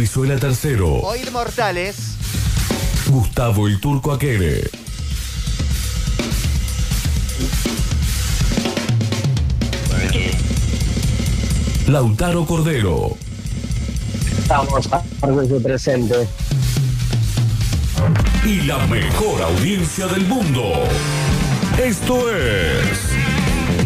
Brizuela 0.00 0.38
III. 0.40 0.80
Oír 1.02 1.30
Mortales. 1.30 2.16
Gustavo 3.08 3.68
el 3.68 3.78
Turco 3.80 4.12
Aquere. 4.12 4.70
Lautaro 11.86 12.46
Cordero. 12.46 13.18
Estamos 14.38 14.88
a 14.90 15.26
de 15.26 15.60
presente. 15.60 16.26
Y 18.46 18.62
la 18.62 18.78
mejor 18.86 19.42
audiencia 19.42 20.06
del 20.06 20.26
mundo. 20.26 20.72
Esto 21.78 22.34
es 22.34 22.98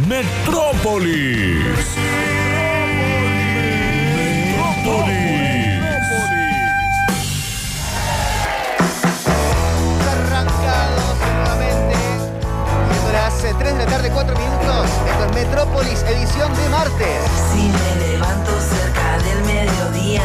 Metrópolis. 0.07 1.67
Metrópolis. 4.57 5.44
Las 13.55 13.59
3 13.59 13.79
de 13.79 13.85
la 13.85 13.91
tarde, 13.91 14.11
4 14.13 14.37
minutos. 14.37 14.87
Esto 15.09 15.25
es 15.27 15.35
Metrópolis, 15.35 16.03
edición 16.03 16.55
de 16.57 16.69
martes. 16.69 17.19
Si 17.53 17.69
me 17.69 17.95
levanto 18.07 18.51
cerca 18.61 19.19
del 19.19 19.45
mediodía, 19.45 20.23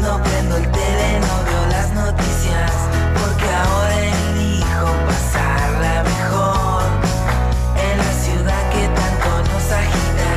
no 0.00 0.22
prendo 0.22 0.56
el 0.56 0.70
tele, 0.70 1.20
no 1.20 1.44
veo 1.44 1.66
las 1.70 1.92
noticias, 1.92 2.72
porque 3.14 3.44
ahora 3.54 3.94
elijo 3.98 4.86
pasarla 5.06 6.02
mejor 6.02 6.82
en 7.76 7.98
la 7.98 8.12
ciudad 8.24 8.70
que 8.70 8.88
tanto 8.88 9.28
nos 9.52 9.70
agita. 9.70 10.32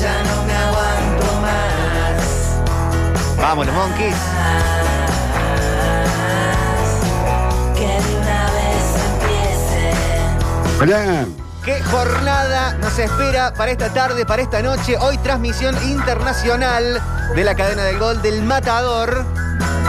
Ya 0.00 0.22
no 0.22 0.42
me 0.44 0.54
aguanto 0.54 1.40
más. 1.40 2.16
Vamos, 3.38 3.66
los 3.66 3.74
monkeys. 3.74 4.31
¿Qué 11.64 11.80
jornada 11.80 12.74
nos 12.80 12.98
espera 12.98 13.54
para 13.54 13.70
esta 13.70 13.92
tarde, 13.92 14.26
para 14.26 14.42
esta 14.42 14.60
noche? 14.62 14.96
Hoy 14.98 15.16
transmisión 15.18 15.76
internacional 15.84 17.00
de 17.36 17.44
la 17.44 17.54
cadena 17.54 17.84
del 17.84 18.00
gol 18.00 18.20
del 18.20 18.42
Matador. 18.42 19.24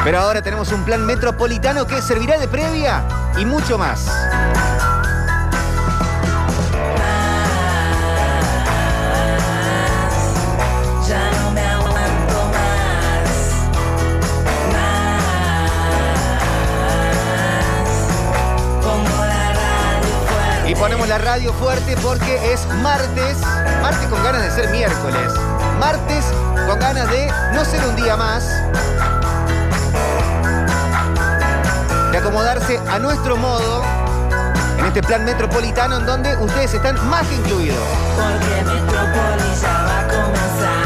Pero 0.04 0.20
ahora 0.20 0.44
tenemos 0.44 0.72
un 0.72 0.86
plan 0.86 1.04
metropolitano 1.04 1.88
que 1.88 2.00
servirá 2.00 2.38
de 2.38 2.48
previa 2.48 3.04
y 3.40 3.46
mucho 3.46 3.80
más. 3.80 4.06
Y 20.74 20.76
ponemos 20.76 21.08
la 21.08 21.20
radio 21.20 21.54
fuerte 21.54 21.96
porque 22.02 22.52
es 22.52 22.66
martes, 22.82 23.38
martes 23.84 24.08
con 24.10 24.24
ganas 24.24 24.42
de 24.42 24.50
ser 24.50 24.72
miércoles, 24.72 25.32
martes 25.80 26.26
con 26.68 26.80
ganas 26.80 27.08
de 27.12 27.32
no 27.54 27.64
ser 27.64 27.86
un 27.86 27.96
día 27.96 28.18
más, 28.18 28.44
de 32.12 32.18
acomodarse 32.18 32.80
a 32.90 32.98
nuestro 32.98 33.38
modo 33.38 33.84
en 34.80 34.86
este 34.86 35.04
plan 35.04 35.24
metropolitano 35.26 35.98
en 35.98 36.08
donde 36.08 36.36
ustedes 36.38 36.74
están 36.74 37.08
más 37.08 37.28
que 37.28 37.36
incluidos. 37.36 37.78
Porque 38.16 38.64
Metrópolis 38.64 39.62
ya 39.62 39.84
va 39.84 40.00
a 40.00 40.08
comenzar. 40.08 40.83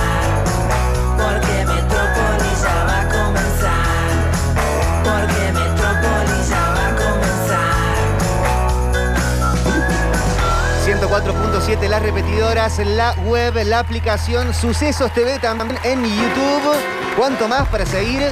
las 11.68 12.02
repetidoras, 12.02 12.80
la 12.80 13.14
web, 13.26 13.54
la 13.66 13.80
aplicación 13.80 14.54
Sucesos 14.54 15.14
TV 15.14 15.38
también 15.38 15.78
en 15.84 16.02
YouTube. 16.02 16.78
cuánto 17.18 17.50
más 17.50 17.68
para 17.68 17.86
seguir 17.86 18.32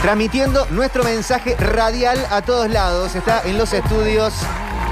transmitiendo 0.00 0.66
nuestro 0.70 1.04
mensaje 1.04 1.54
radial 1.56 2.18
a 2.30 2.40
todos 2.40 2.70
lados. 2.70 3.14
Está 3.14 3.42
en 3.44 3.58
los 3.58 3.74
estudios 3.74 4.32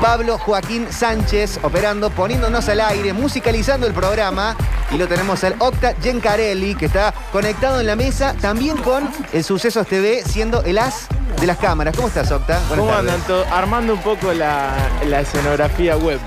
Pablo 0.03 0.36
Joaquín 0.36 0.86
Sánchez 0.92 1.58
operando, 1.62 2.10
poniéndonos 2.10 2.69
al 2.69 2.82
aire, 2.82 3.14
musicalizando 3.14 3.86
el 3.86 3.94
programa. 3.94 4.56
Y 4.91 4.98
lo 4.98 5.08
tenemos 5.08 5.42
al 5.42 5.54
Octa 5.58 5.94
Gencarelli, 6.03 6.74
que 6.74 6.84
está 6.86 7.14
conectado 7.32 7.80
en 7.80 7.86
la 7.86 7.97
mesa, 7.97 8.34
también 8.42 8.76
con 8.76 9.08
el 9.32 9.42
Sucesos 9.42 9.86
TV, 9.86 10.22
siendo 10.26 10.62
el 10.64 10.76
as 10.76 11.06
de 11.41 11.47
las 11.47 11.56
cámaras. 11.56 11.97
¿Cómo 11.97 12.08
estás, 12.08 12.30
Octa? 12.30 12.60
¿Cómo 12.69 12.92
andan? 12.92 13.20
Armando 13.50 13.94
un 13.94 14.03
poco 14.03 14.34
la, 14.34 14.74
la 15.06 15.20
escenografía 15.20 15.97
web. 15.97 16.20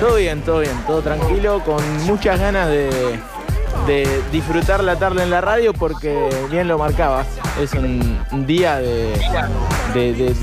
Todo 0.00 0.14
bien, 0.14 0.42
todo 0.42 0.60
bien, 0.60 0.76
todo 0.86 1.02
tranquilo, 1.02 1.60
con 1.64 1.82
muchas 2.06 2.38
ganas 2.38 2.68
de, 2.68 3.18
disfrutar 4.30 4.84
la 4.84 4.96
tarde 4.96 5.24
en 5.24 5.30
la 5.30 5.40
radio 5.40 5.72
porque 5.72 6.28
bien 6.50 6.68
lo 6.68 6.78
marcabas. 6.78 7.26
Es 7.60 7.72
un, 7.72 8.46
día 8.46 8.78
de, 8.78 9.12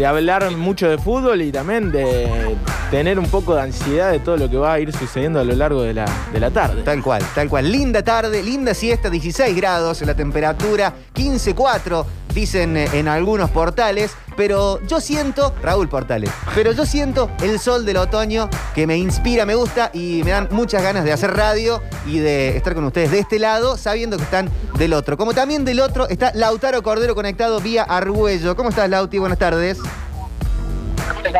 hablar 0.05 0.51
mucho 0.51 0.89
de 0.89 0.97
fútbol 0.97 1.41
y 1.41 1.53
también 1.53 1.89
de 1.89 2.57
tener 2.91 3.17
un 3.17 3.27
poco 3.27 3.55
de 3.55 3.61
ansiedad 3.61 4.11
de 4.11 4.19
todo 4.19 4.35
lo 4.35 4.49
que 4.49 4.57
va 4.57 4.73
a 4.73 4.79
ir 4.79 4.91
sucediendo 4.91 5.39
a 5.39 5.45
lo 5.45 5.55
largo 5.55 5.83
de 5.83 5.93
la, 5.93 6.05
de 6.33 6.39
la 6.41 6.51
tarde. 6.51 6.81
Tal 6.83 7.01
cual, 7.01 7.23
tal 7.33 7.47
cual. 7.47 7.71
Linda 7.71 8.03
tarde, 8.03 8.43
linda 8.43 8.73
siesta, 8.73 9.09
16 9.09 9.55
grados, 9.55 10.01
la 10.01 10.15
temperatura 10.15 10.93
15.4, 11.13 12.05
dicen 12.33 12.75
en 12.75 13.07
algunos 13.07 13.49
portales. 13.51 14.17
Pero 14.37 14.81
yo 14.85 14.99
siento, 14.99 15.53
Raúl 15.61 15.87
Portales, 15.87 16.29
pero 16.53 16.71
yo 16.73 16.85
siento 16.85 17.29
el 17.41 17.57
sol 17.59 17.85
del 17.85 17.97
otoño 17.97 18.49
que 18.73 18.85
me 18.85 18.97
inspira, 18.97 19.45
me 19.45 19.55
gusta 19.55 19.91
y 19.93 20.21
me 20.25 20.31
dan 20.31 20.49
muchas 20.51 20.83
ganas 20.83 21.03
de 21.05 21.13
hacer 21.13 21.33
radio 21.35 21.81
y 22.05 22.19
de 22.19 22.57
estar 22.57 22.75
con 22.75 22.83
ustedes 22.83 23.11
de 23.11 23.19
este 23.19 23.39
lado, 23.39 23.77
sabiendo 23.77 24.17
que 24.17 24.23
están 24.23 24.49
del 24.77 24.93
otro. 24.93 25.15
Como 25.17 25.33
también 25.33 25.63
del 25.63 25.79
otro 25.79 26.07
está 26.09 26.31
Lautaro 26.33 26.83
Cordero 26.83 27.15
conectado 27.15 27.59
vía 27.61 27.83
Argüello. 27.83 28.55
¿Cómo 28.57 28.69
estás, 28.69 28.89
Lauti? 28.89 29.19
Buenas 29.19 29.37
tardes. 29.39 29.79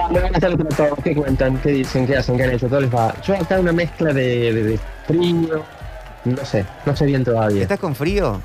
Buenas 0.10 0.40
tardes 0.40 0.58
para 0.58 0.70
todos. 0.90 1.00
¿Qué 1.04 1.16
cuentan? 1.16 1.58
¿Qué 1.60 1.70
dicen? 1.72 2.08
¿Qué 2.08 2.18
hacen? 2.18 2.38
¿Qué 2.38 2.44
han 2.44 2.52
hecho? 2.52 2.68
¿Todo 2.68 2.80
les 2.82 2.94
va? 2.94 3.14
Yo 3.22 3.36
acá 3.36 3.60
una 3.60 3.72
mezcla 3.72 4.14
de, 4.14 4.54
de- 4.54 4.64
de 4.64 4.80
frío. 5.08 5.64
No 6.26 6.44
sé, 6.46 6.66
no 6.86 6.96
sé 6.96 7.06
bien 7.06 7.24
todavía. 7.24 7.62
¿Estás 7.64 7.80
con 7.80 7.94
frío? 7.94 8.42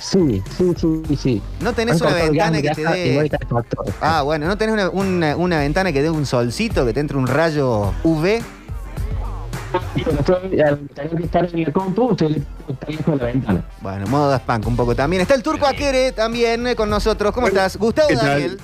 Sí, 0.00 0.42
sí, 0.56 0.72
sí, 0.76 1.16
sí. 1.16 1.42
¿No 1.60 1.72
tenés 1.72 2.00
una 2.00 2.12
ventana 2.14 2.60
que 2.62 2.70
te 2.70 2.82
dé... 2.84 3.30
Ah, 4.00 4.22
bueno, 4.22 4.46
¿no 4.46 4.56
tenés 4.58 4.72
una, 4.74 4.88
una- 4.90 5.36
una 5.36 5.58
ventana 5.60 5.92
que 5.92 6.02
dé 6.02 6.10
un 6.10 6.26
solcito, 6.26 6.84
que 6.86 6.92
te 6.92 7.00
entre 7.00 7.16
un 7.16 7.26
rayo 7.26 7.92
UV? 8.04 8.42
Bueno, 9.94 10.20
estoy, 10.20 10.60
al 10.60 10.78
tener 10.94 11.16
que 11.16 11.22
estar 11.24 11.48
en 11.52 11.64
la 11.64 11.72
compu, 11.72 12.10
estoy 12.12 12.44
está 12.68 12.86
lejos 12.88 13.06
de 13.06 13.16
la 13.16 13.24
ventana. 13.32 13.64
Bueno, 13.80 14.06
modo 14.06 14.30
Daft 14.30 14.46
Punk 14.46 14.66
un 14.68 14.76
poco 14.76 14.94
también. 14.94 15.22
Está 15.22 15.34
el 15.34 15.42
turco 15.42 15.66
Aquere 15.66 16.12
también 16.12 16.66
eh, 16.66 16.76
con 16.76 16.88
nosotros. 16.88 17.32
¿Cómo 17.32 17.48
estás? 17.48 17.76
Gustavo 17.76 18.08
¿qué 18.08 18.16
tal? 18.16 18.26
Daniel. 18.26 18.60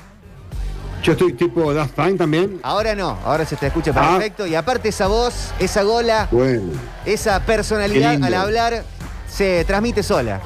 Yo 1.03 1.13
estoy 1.13 1.33
tipo 1.33 1.75
Daft 1.75 1.95
Punk 1.95 2.17
también. 2.19 2.61
Ahora 2.63 2.95
no, 2.95 3.19
ahora 3.25 3.45
se 3.45 3.57
te 3.57 3.67
escucha 3.67 3.93
Ah. 3.95 4.13
perfecto. 4.13 4.47
Y 4.47 4.55
aparte 4.55 4.89
esa 4.89 5.09
voz, 5.09 5.53
esa 5.59 5.83
gola, 5.83 6.29
Bueno, 6.31 6.63
esa 7.05 7.41
personalidad 7.41 8.23
al 8.23 8.35
hablar 8.35 8.85
se 9.29 9.65
transmite 9.65 10.03
sola. 10.03 10.41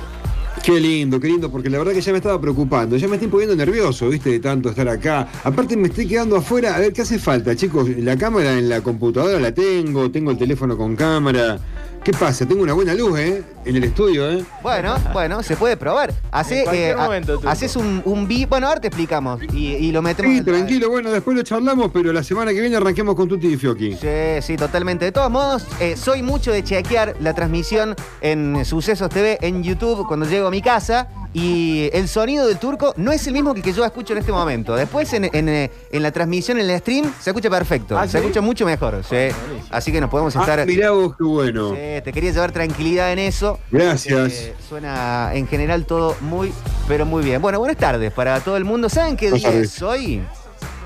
Qué 0.66 0.80
lindo, 0.80 1.20
qué 1.20 1.28
lindo, 1.28 1.48
porque 1.48 1.70
la 1.70 1.78
verdad 1.78 1.92
que 1.92 2.00
ya 2.00 2.10
me 2.10 2.18
estaba 2.18 2.40
preocupando, 2.40 2.96
ya 2.96 3.06
me 3.06 3.14
estoy 3.14 3.28
poniendo 3.28 3.54
nervioso, 3.54 4.08
viste, 4.08 4.30
de 4.30 4.40
tanto 4.40 4.70
estar 4.70 4.88
acá. 4.88 5.28
Aparte 5.44 5.76
me 5.76 5.86
estoy 5.86 6.08
quedando 6.08 6.34
afuera, 6.34 6.74
a 6.74 6.80
ver 6.80 6.92
qué 6.92 7.02
hace 7.02 7.20
falta, 7.20 7.54
chicos. 7.54 7.88
La 7.98 8.16
cámara 8.16 8.58
en 8.58 8.68
la 8.68 8.80
computadora 8.80 9.38
la 9.38 9.54
tengo, 9.54 10.10
tengo 10.10 10.32
el 10.32 10.38
teléfono 10.38 10.76
con 10.76 10.96
cámara. 10.96 11.60
¿Qué 12.06 12.12
pasa? 12.12 12.46
Tengo 12.46 12.62
una 12.62 12.72
buena 12.72 12.94
luz, 12.94 13.18
¿eh? 13.18 13.42
En 13.64 13.74
el 13.74 13.82
estudio, 13.82 14.30
¿eh? 14.30 14.44
Bueno, 14.62 14.94
bueno, 15.12 15.42
se 15.42 15.56
puede 15.56 15.76
probar. 15.76 16.14
Hace, 16.30 16.58
En 16.60 16.64
cualquier 16.64 16.90
eh, 16.90 16.92
ha- 16.92 17.04
momento, 17.04 17.32
turco. 17.34 17.48
haces 17.48 17.74
un, 17.74 18.00
un 18.04 18.28
vi. 18.28 18.44
Bueno, 18.44 18.68
ahora 18.68 18.80
te 18.80 18.86
explicamos. 18.86 19.42
Y, 19.52 19.72
y 19.74 19.90
lo 19.90 20.02
metemos. 20.02 20.32
Sí, 20.36 20.44
tranquilo, 20.44 20.88
bueno, 20.88 21.10
después 21.10 21.36
lo 21.36 21.42
charlamos, 21.42 21.90
pero 21.92 22.12
la 22.12 22.22
semana 22.22 22.52
que 22.52 22.60
viene 22.60 22.76
arranquemos 22.76 23.16
con 23.16 23.28
Tutti 23.28 23.48
y 23.48 23.56
Fioqui. 23.56 23.94
Sí, 23.96 24.06
sí, 24.40 24.56
totalmente. 24.56 25.04
De 25.04 25.10
todos 25.10 25.32
modos, 25.32 25.66
eh, 25.80 25.96
soy 25.96 26.22
mucho 26.22 26.52
de 26.52 26.62
chequear 26.62 27.16
la 27.18 27.34
transmisión 27.34 27.96
en 28.20 28.64
Sucesos 28.64 29.08
TV 29.08 29.38
en 29.40 29.64
YouTube 29.64 30.06
cuando 30.06 30.26
llego 30.26 30.46
a 30.46 30.50
mi 30.52 30.62
casa 30.62 31.08
y 31.38 31.90
el 31.92 32.08
sonido 32.08 32.46
del 32.46 32.58
turco 32.58 32.94
no 32.96 33.12
es 33.12 33.26
el 33.26 33.34
mismo 33.34 33.52
que 33.52 33.60
el 33.60 33.64
que 33.64 33.72
yo 33.74 33.84
escucho 33.84 34.14
en 34.14 34.20
este 34.20 34.32
momento. 34.32 34.74
Después 34.74 35.12
en, 35.12 35.28
en, 35.30 35.48
eh, 35.50 35.70
en 35.92 36.02
la 36.02 36.10
transmisión, 36.10 36.58
en 36.58 36.70
el 36.70 36.78
stream, 36.78 37.12
se 37.20 37.28
escucha 37.28 37.50
perfecto. 37.50 37.98
¿Ah, 37.98 38.06
se 38.06 38.12
sí? 38.12 38.16
escucha 38.18 38.40
mucho 38.40 38.64
mejor. 38.64 39.02
sí. 39.06 39.16
Así 39.70 39.92
que 39.92 40.00
nos 40.00 40.08
podemos 40.08 40.34
estar... 40.34 40.60
Ah, 40.60 40.64
mirá 40.64 40.92
vos, 40.92 41.14
qué 41.14 41.24
bueno. 41.24 41.72
Sí, 41.72 42.00
te 42.02 42.12
quería 42.14 42.30
llevar 42.32 42.52
tranquilidad 42.52 43.12
en 43.12 43.18
eso. 43.18 43.58
Gracias. 43.70 44.32
Eh, 44.32 44.54
suena 44.66 45.30
en 45.34 45.46
general 45.46 45.84
todo 45.84 46.16
muy, 46.22 46.52
pero 46.88 47.04
muy 47.04 47.22
bien. 47.22 47.42
Bueno, 47.42 47.58
buenas 47.58 47.76
tardes 47.76 48.10
para 48.12 48.40
todo 48.40 48.56
el 48.56 48.64
mundo. 48.64 48.88
¿Saben 48.88 49.16
qué 49.18 49.30
día 49.30 49.50
tardes. 49.50 49.74
es 49.76 49.82
hoy? 49.82 50.22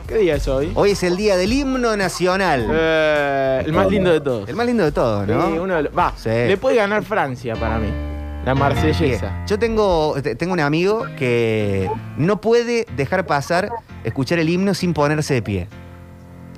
¿Qué 0.08 0.16
día 0.16 0.34
es 0.34 0.48
hoy? 0.48 0.72
Hoy 0.74 0.90
es 0.90 1.02
el 1.04 1.16
día 1.16 1.36
del 1.36 1.52
himno 1.52 1.96
nacional. 1.96 2.66
Eh, 2.72 3.62
el 3.66 3.72
más 3.72 3.88
lindo 3.88 4.10
de 4.10 4.20
todos. 4.20 4.48
El 4.48 4.56
más 4.56 4.66
lindo 4.66 4.82
de 4.82 4.90
todos, 4.90 5.28
¿no? 5.28 5.46
Sí, 5.46 5.58
uno 5.58 5.76
de 5.76 5.82
los- 5.84 5.96
va, 5.96 6.12
Sí. 6.16 6.28
le 6.30 6.56
puede 6.56 6.74
ganar 6.74 7.04
Francia 7.04 7.54
para 7.54 7.78
mí. 7.78 8.09
La 8.44 8.54
marsellesa. 8.54 9.44
Yo 9.46 9.58
tengo, 9.58 10.14
te- 10.22 10.34
tengo 10.34 10.52
un 10.52 10.60
amigo 10.60 11.04
que 11.18 11.88
no 12.16 12.40
puede 12.40 12.86
dejar 12.96 13.26
pasar 13.26 13.70
escuchar 14.04 14.38
el 14.38 14.48
himno 14.48 14.72
sin 14.74 14.94
ponerse 14.94 15.34
de 15.34 15.42
pie. 15.42 15.68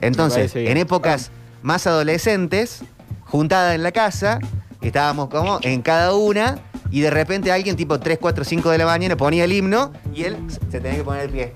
Entonces, 0.00 0.52
en 0.70 0.76
épocas 0.76 1.30
más 1.62 1.86
adolescentes, 1.86 2.82
juntada 3.24 3.74
en 3.74 3.82
la 3.82 3.92
casa, 3.92 4.38
estábamos 4.80 5.28
como 5.28 5.58
en 5.62 5.82
cada 5.82 6.14
una 6.14 6.58
y 6.90 7.00
de 7.00 7.10
repente 7.10 7.50
alguien 7.50 7.76
tipo 7.76 7.98
3, 7.98 8.18
4, 8.20 8.44
5 8.44 8.70
de 8.70 8.78
la 8.78 8.86
mañana 8.86 9.16
ponía 9.16 9.44
el 9.44 9.52
himno 9.52 9.92
y 10.14 10.24
él 10.24 10.36
se 10.48 10.80
tenía 10.80 10.98
que 10.98 11.04
poner 11.04 11.22
de 11.22 11.28
pie. 11.32 11.52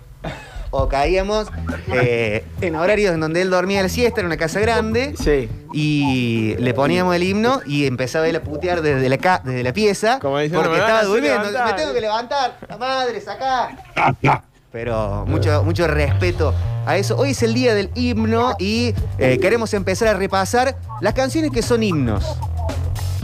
O 0.78 0.88
caíamos 0.88 1.48
eh, 1.92 2.44
en 2.60 2.76
horarios 2.76 3.14
en 3.14 3.20
donde 3.20 3.40
él 3.42 3.50
dormía 3.50 3.82
la 3.82 3.88
siesta 3.88 4.20
en 4.20 4.26
una 4.26 4.36
casa 4.36 4.60
grande 4.60 5.14
Sí. 5.18 5.48
y 5.72 6.54
le 6.58 6.74
poníamos 6.74 7.14
el 7.16 7.22
himno 7.22 7.60
y 7.66 7.86
empezaba 7.86 8.28
él 8.28 8.36
a 8.36 8.42
putear 8.42 8.82
desde 8.82 9.08
la, 9.08 9.16
ca- 9.18 9.40
desde 9.44 9.62
la 9.62 9.72
pieza 9.72 10.18
Como 10.20 10.38
diciendo, 10.38 10.62
porque 10.62 10.76
"Me 10.76 10.82
van 10.82 10.90
a 10.90 10.94
estaba 10.96 11.08
durmiendo. 11.14 11.44
levantar". 11.50 11.66
Me 11.74 11.80
tengo 11.80 11.94
que 11.94 12.00
levantar. 12.00 12.56
La 12.68 12.76
madre, 12.76 13.20
sacá. 13.20 13.76
Pero 14.72 15.24
mucho, 15.26 15.62
mucho 15.64 15.86
respeto 15.86 16.52
a 16.84 16.96
eso. 16.98 17.16
Hoy 17.16 17.30
es 17.30 17.42
el 17.42 17.54
día 17.54 17.74
del 17.74 17.90
himno 17.94 18.54
y 18.58 18.94
eh, 19.18 19.38
queremos 19.40 19.72
empezar 19.72 20.08
a 20.08 20.14
repasar 20.14 20.76
las 21.00 21.14
canciones 21.14 21.50
que 21.50 21.62
son 21.62 21.82
himnos. 21.82 22.36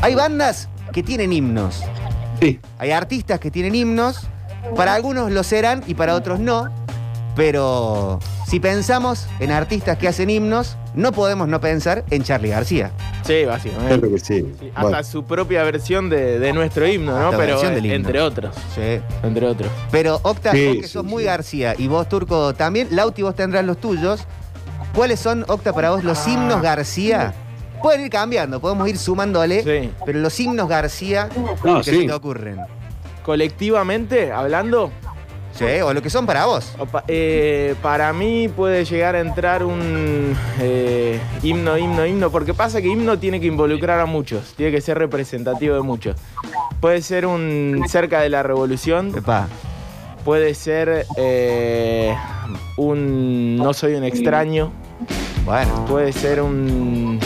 Hay 0.01 0.15
bandas 0.15 0.69
que 0.93 1.03
tienen 1.03 1.33
himnos. 1.33 1.83
Sí. 2.41 2.59
Hay 2.79 2.91
artistas 2.93 3.39
que 3.39 3.51
tienen 3.51 3.75
himnos. 3.75 4.21
Para 4.77 4.95
algunos 4.95 5.31
lo 5.31 5.43
serán 5.43 5.83
y 5.87 5.95
para 5.95 6.15
otros 6.15 6.39
no. 6.41 6.73
Pero 7.35 8.19
si 8.47 8.61
pensamos 8.61 9.27
en 9.41 9.51
artistas 9.53 9.97
que 9.97 10.07
hacen 10.09 10.29
himnos, 10.29 10.77
no 10.95 11.13
podemos 11.13 11.49
no 11.49 11.61
pensar 11.61 12.05
en 12.11 12.23
Charlie 12.23 12.51
García. 12.51 12.91
Sí, 13.25 13.45
básicamente. 13.47 13.99
Claro 13.99 14.15
que 14.15 14.19
sí. 14.21 14.55
Sí, 14.61 14.69
hasta 14.75 14.83
Bueno, 14.83 15.05
su 15.05 15.25
propia 15.25 15.63
versión 15.65 16.11
de, 16.11 16.39
de 16.39 16.53
nuestro 16.53 16.87
himno, 16.87 17.13
¿no? 17.19 17.27
Hasta 17.27 17.39
Pero 17.39 17.53
versión 17.55 17.75
del 17.75 17.87
himno. 17.87 17.97
entre 17.97 18.21
otros. 18.21 18.55
Sí. 18.75 19.01
Entre 19.23 19.47
otros. 19.47 19.71
Pero 19.91 20.21
Octa, 20.23 20.53
Sí, 20.53 20.67
vos 20.67 20.77
que 20.77 20.83
sí, 20.83 20.89
sos 20.89 21.05
sí. 21.05 21.09
muy 21.11 21.25
García 21.25 21.75
y 21.79 21.89
vos 21.89 22.07
Turco 22.09 22.53
también, 22.53 22.89
Lauti 22.91 23.23
vos 23.23 23.35
tendrás 23.35 23.65
los 23.65 23.79
tuyos. 23.79 24.25
¿Cuáles 24.95 25.19
son, 25.19 25.47
Octa, 25.49 25.73
para 25.73 25.91
vos 25.91 26.05
los 26.05 26.27
himnos 26.29 26.61
García? 26.61 27.33
Pueden 27.83 28.03
ir 28.03 28.11
cambiando, 28.11 28.61
podemos 28.61 28.87
ir 28.89 28.99
sumándole, 28.99 29.63
Sí. 29.63 29.91
pero 30.05 30.19
los 30.21 30.39
himnos 30.39 30.69
García 30.69 31.31
No, 31.65 31.79
que 31.79 31.91
sí. 31.91 32.01
se 32.03 32.07
te 32.07 32.13
ocurren. 32.13 32.59
Colectivamente, 33.25 34.31
hablando, 34.33 34.91
Sí, 35.55 35.65
o 35.85 35.93
lo 35.93 36.01
que 36.03 36.11
son 36.11 36.25
para 36.27 36.47
vos. 36.47 36.73
eh, 37.09 37.75
para 37.83 38.13
mí 38.13 38.49
puede 38.49 38.85
llegar 38.85 39.15
a 39.17 39.21
entrar 39.21 39.63
un 39.65 40.35
eh, 40.61 41.21
himno, 41.43 41.77
himno, 41.77 42.07
himno, 42.07 42.31
porque 42.31 42.55
pasa 42.55 42.81
que 42.81 42.89
himno 42.89 43.19
tiene 43.19 43.39
que 43.41 43.47
involucrar 43.47 44.01
a 44.01 44.07
muchos, 44.07 44.55
tiene 44.57 44.73
que 44.73 44.81
ser 44.81 44.99
representativo 44.99 45.75
de 45.75 45.83
muchos. 45.83 46.17
Puede 46.81 47.03
ser 47.03 47.27
un 47.27 47.83
cerca 47.87 48.21
de 48.23 48.29
la 48.31 48.43
revolución, 48.43 49.13
Epa. 49.17 49.47
puede 50.25 50.55
ser 50.55 51.07
eh, 51.17 52.17
un 52.77 53.57
no 53.57 53.73
soy 53.75 53.95
un 53.95 54.05
extraño, 54.05 54.73
Bueno. 55.45 55.85
puede 55.87 56.13
ser 56.13 56.41
un... 56.41 57.21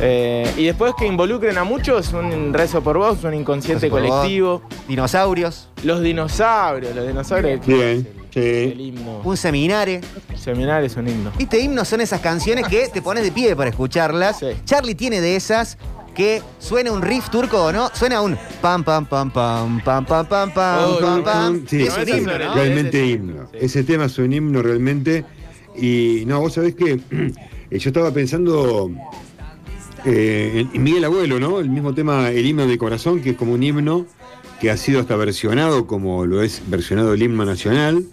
eh, 0.00 0.50
y 0.56 0.64
después 0.66 0.92
que 0.98 1.06
involucren 1.06 1.58
a 1.58 1.64
muchos, 1.64 2.12
un 2.12 2.52
rezo 2.54 2.82
por 2.82 2.98
vos, 2.98 3.24
un 3.24 3.34
inconsciente 3.34 3.88
vos. 3.88 4.00
colectivo. 4.00 4.62
Dinosaurios, 4.86 5.68
Los 5.82 6.02
dinosaurios, 6.02 6.94
los 6.94 7.06
dinosaurios. 7.06 7.66
Bien, 7.66 8.06
El 8.34 8.74
sí. 8.76 8.82
himno. 8.82 9.20
un 9.24 9.36
seminario. 9.36 10.00
Seminario 10.36 10.86
es 10.86 10.96
un 10.96 11.08
himno. 11.08 11.32
Viste, 11.36 11.58
himnos 11.60 11.88
son 11.88 12.00
esas 12.00 12.20
canciones 12.20 12.66
que 12.68 12.88
te 12.88 13.02
pones 13.02 13.24
de 13.24 13.32
pie 13.32 13.56
para 13.56 13.70
escucharlas. 13.70 14.38
Sí. 14.38 14.46
Charlie 14.64 14.94
tiene 14.94 15.20
de 15.20 15.34
esas 15.36 15.78
que 16.14 16.42
suena 16.58 16.90
un 16.92 17.00
riff 17.02 17.28
turco 17.30 17.64
o 17.66 17.72
no, 17.72 17.90
suena 17.94 18.20
un 18.22 18.36
pam 18.60 18.82
pam 18.82 19.06
pam 19.06 19.30
pam 19.30 19.80
pam 19.80 20.04
pam 20.04 20.26
pam 20.26 20.52
pam 20.52 20.84
Oh, 20.84 20.98
pam 21.00 21.22
pam. 21.24 21.64
Sí, 21.68 21.82
es 21.82 21.96
un 21.96 22.08
himno, 22.08 22.38
¿no? 22.38 22.44
el- 22.44 22.54
realmente 22.54 22.98
Ese- 23.02 23.06
himno. 23.12 23.48
sí. 23.52 23.58
Ese 23.60 23.84
tema 23.84 24.04
es 24.06 24.18
un 24.18 24.32
himno 24.32 24.62
realmente. 24.62 25.24
Y 25.76 26.24
no, 26.26 26.40
vos 26.40 26.54
sabés 26.54 26.74
que 26.74 26.92
eh, 27.70 27.78
yo 27.78 27.90
estaba 27.90 28.10
pensando 28.12 28.90
eh, 30.04 30.66
Miguel 30.74 31.04
Abuelo, 31.04 31.38
¿no? 31.40 31.60
El 31.60 31.70
mismo 31.70 31.94
tema, 31.94 32.30
el 32.30 32.46
himno 32.46 32.66
de 32.66 32.78
corazón, 32.78 33.20
que 33.20 33.30
es 33.30 33.36
como 33.36 33.52
un 33.54 33.62
himno 33.62 34.06
que 34.60 34.70
ha 34.70 34.76
sido 34.76 35.00
hasta 35.00 35.14
versionado 35.16 35.86
como 35.86 36.26
lo 36.26 36.42
es 36.42 36.62
versionado 36.68 37.12
el 37.14 37.22
himno 37.22 37.44
nacional. 37.44 38.04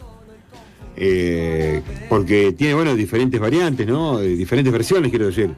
eh, 0.97 1.81
porque 2.09 2.53
tiene, 2.53 2.73
bueno, 2.73 2.95
diferentes 2.95 3.39
variantes, 3.39 3.85
¿no? 3.87 4.21
Eh, 4.21 4.27
Diferentes 4.35 4.71
versiones, 4.71 5.09
quiero 5.09 5.25
decir. 5.27 5.49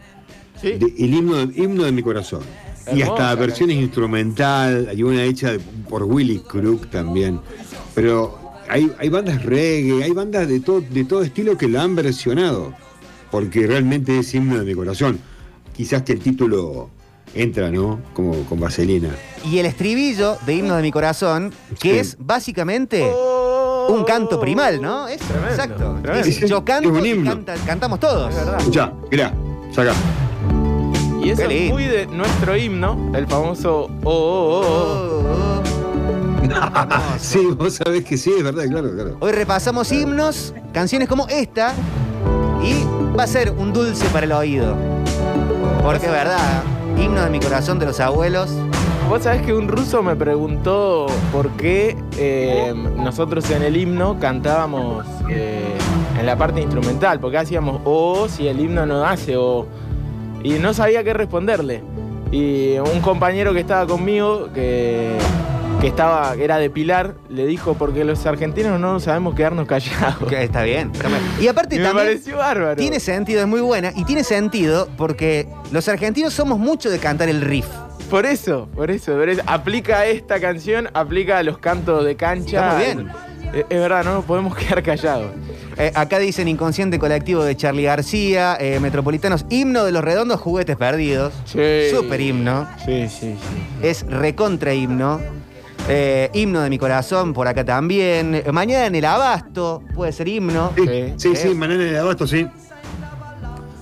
Sí. 0.59 0.71
De- 0.71 0.93
el 0.97 1.13
himno, 1.13 1.41
himno 1.55 1.83
de 1.83 1.91
mi 1.91 2.01
corazón. 2.01 2.41
y 2.91 3.01
hasta 3.01 3.35
versiones 3.35 3.75
canción. 3.75 3.83
instrumental, 3.83 4.87
hay 4.89 5.03
una 5.03 5.23
hecha 5.23 5.57
por 5.89 6.03
Willy 6.03 6.39
Crook 6.39 6.87
también. 6.89 7.39
Pero 7.93 8.39
hay, 8.69 8.91
hay 8.97 9.09
bandas 9.09 9.43
reggae, 9.43 10.03
hay 10.03 10.11
bandas 10.11 10.47
de 10.47 10.59
todo, 10.61 10.81
de 10.81 11.03
todo 11.03 11.21
estilo 11.21 11.57
que 11.57 11.67
la 11.67 11.83
han 11.83 11.95
versionado, 11.95 12.73
porque 13.29 13.67
realmente 13.67 14.17
es 14.19 14.33
himno 14.33 14.57
de 14.57 14.65
mi 14.65 14.73
corazón. 14.73 15.19
Quizás 15.77 16.01
que 16.01 16.13
el 16.13 16.19
título 16.19 16.89
entra, 17.35 17.69
¿no? 17.69 17.99
Como 18.13 18.33
con 18.45 18.59
vaselina. 18.59 19.09
Y 19.45 19.59
el 19.59 19.67
estribillo 19.67 20.37
de 20.45 20.55
Himno 20.55 20.75
de 20.75 20.81
mi 20.81 20.91
corazón, 20.91 21.53
que 21.79 21.93
Sí. 21.93 21.99
es 21.99 22.17
básicamente 22.19 23.03
Oh. 23.13 23.87
un 23.93 24.03
canto 24.03 24.39
primal, 24.39 24.81
¿no? 24.81 25.07
Es 25.07 25.19
Tremendo, 25.19 25.49
exacto. 25.49 25.95
tremendo. 26.01 26.27
Es, 26.27 26.39
yo 26.49 26.65
canto 26.65 26.89
Es 26.89 26.99
un 26.99 27.05
y 27.05 27.23
canta- 27.23 27.55
cantamos 27.65 27.99
todos. 27.99 28.29
Es 28.31 28.35
verdad. 28.37 28.57
Escuchá, 28.59 28.91
mirá, 29.11 29.33
saca. 29.71 29.93
Y 31.23 31.29
eso 31.29 31.43
es 31.43 31.69
muy 31.71 31.83
de 31.85 32.07
nuestro 32.07 32.55
himno, 32.57 33.11
el 33.13 33.27
famoso 33.27 33.89
oh, 34.03 34.09
oh, 34.11 35.23
oh, 35.23 35.61
oh. 35.61 35.63
Sí, 37.19 37.39
vos 37.57 37.75
sabés 37.75 38.03
que 38.05 38.17
sí, 38.17 38.31
es 38.35 38.43
verdad, 38.43 38.65
claro, 38.69 38.91
claro. 38.93 39.17
Hoy 39.19 39.31
repasamos 39.31 39.91
himnos, 39.91 40.53
canciones 40.73 41.07
como 41.07 41.27
esta, 41.27 41.73
y 42.63 42.83
va 43.17 43.23
a 43.23 43.27
ser 43.27 43.51
un 43.51 43.73
dulce 43.73 44.05
para 44.07 44.25
el 44.25 44.31
oído. 44.31 44.75
Porque 45.81 46.05
es 46.05 46.11
verdad, 46.11 46.63
himno 46.97 47.23
de 47.23 47.29
mi 47.29 47.39
corazón 47.39 47.79
de 47.79 47.85
los 47.85 47.99
abuelos. 47.99 48.49
Vos 49.09 49.23
sabés 49.23 49.41
que 49.41 49.53
un 49.53 49.67
ruso 49.69 50.03
me 50.03 50.15
preguntó 50.15 51.07
por 51.31 51.51
qué 51.51 51.95
eh, 52.17 52.73
nosotros 52.97 53.49
en 53.51 53.63
el 53.63 53.77
himno 53.77 54.19
cantábamos 54.19 55.05
eh, 55.29 55.77
en 56.19 56.25
la 56.25 56.35
parte 56.35 56.61
instrumental, 56.61 57.19
porque 57.19 57.37
hacíamos 57.37 57.79
oh 57.85 58.27
si 58.27 58.47
el 58.47 58.59
himno 58.59 58.85
no 58.85 59.05
hace 59.05 59.37
oh. 59.37 59.65
Y 60.43 60.53
no 60.59 60.73
sabía 60.73 61.03
qué 61.03 61.13
responderle. 61.13 61.83
Y 62.31 62.77
un 62.79 62.99
compañero 62.99 63.53
que 63.53 63.61
estaba 63.61 63.87
conmigo, 63.87 64.49
que, 64.53 65.17
que 65.79 65.87
estaba, 65.87 66.33
era 66.35 66.57
de 66.57 66.69
Pilar, 66.69 67.15
le 67.29 67.45
dijo, 67.45 67.75
porque 67.75 68.03
los 68.03 68.25
argentinos 68.25 68.79
no 68.79 68.99
sabemos 68.99 69.35
quedarnos 69.35 69.67
callados. 69.67 70.15
Que 70.29 70.43
está 70.43 70.63
bien. 70.63 70.91
está 70.93 71.07
bien. 71.07 71.21
Y 71.39 71.47
aparte 71.47 71.75
me 71.77 71.83
también 71.83 72.07
pareció 72.07 72.37
bárbaro. 72.37 72.75
tiene 72.75 72.99
sentido, 72.99 73.41
es 73.41 73.47
muy 73.47 73.61
buena. 73.61 73.91
Y 73.95 74.03
tiene 74.05 74.23
sentido 74.23 74.87
porque 74.97 75.47
los 75.71 75.87
argentinos 75.87 76.33
somos 76.33 76.57
mucho 76.57 76.89
de 76.89 76.97
cantar 76.99 77.29
el 77.29 77.41
riff. 77.41 77.67
Por 78.09 78.25
eso, 78.25 78.67
por 78.73 78.89
eso, 78.89 79.13
por 79.13 79.29
eso. 79.29 79.41
Aplica 79.45 80.05
esta 80.05 80.39
canción, 80.39 80.89
aplica 80.93 81.37
a 81.37 81.43
los 81.43 81.57
cantos 81.59 82.05
de 82.05 82.15
cancha. 82.15 82.57
Está 82.57 82.75
muy 82.77 82.85
bien. 82.85 83.11
Es, 83.53 83.65
es 83.69 83.79
verdad, 83.79 84.03
no 84.03 84.13
nos 84.15 84.25
podemos 84.25 84.55
quedar 84.57 84.81
callados. 84.81 85.31
Eh, 85.77 85.91
acá 85.93 86.17
dicen 86.17 86.47
Inconsciente 86.47 86.97
Colectivo 86.97 87.43
de 87.43 87.55
Charlie 87.55 87.83
García, 87.83 88.57
eh, 88.59 88.79
Metropolitanos, 88.79 89.45
himno 89.49 89.83
de 89.83 89.91
los 89.91 90.03
redondos 90.03 90.39
juguetes 90.39 90.75
perdidos. 90.75 91.33
Sí. 91.45 91.89
Super 91.91 92.19
himno. 92.19 92.67
Sí, 92.83 93.07
sí, 93.09 93.35
sí. 93.35 93.37
Es 93.83 94.03
recontra 94.07 94.73
himno. 94.73 95.19
Eh, 95.89 96.29
himno 96.33 96.61
de 96.61 96.69
mi 96.69 96.77
corazón, 96.77 97.33
por 97.33 97.47
acá 97.47 97.63
también. 97.63 98.35
Eh, 98.35 98.51
Mañana 98.51 98.87
en 98.87 98.95
el 98.95 99.05
Abasto, 99.05 99.81
puede 99.95 100.11
ser 100.11 100.27
himno. 100.27 100.71
Sí, 100.75 100.83
Sí. 100.85 101.13
sí, 101.17 101.35
sí, 101.35 101.55
Manana 101.55 101.83
de 101.83 101.97
Abasto, 101.97 102.27
sí. 102.27 102.45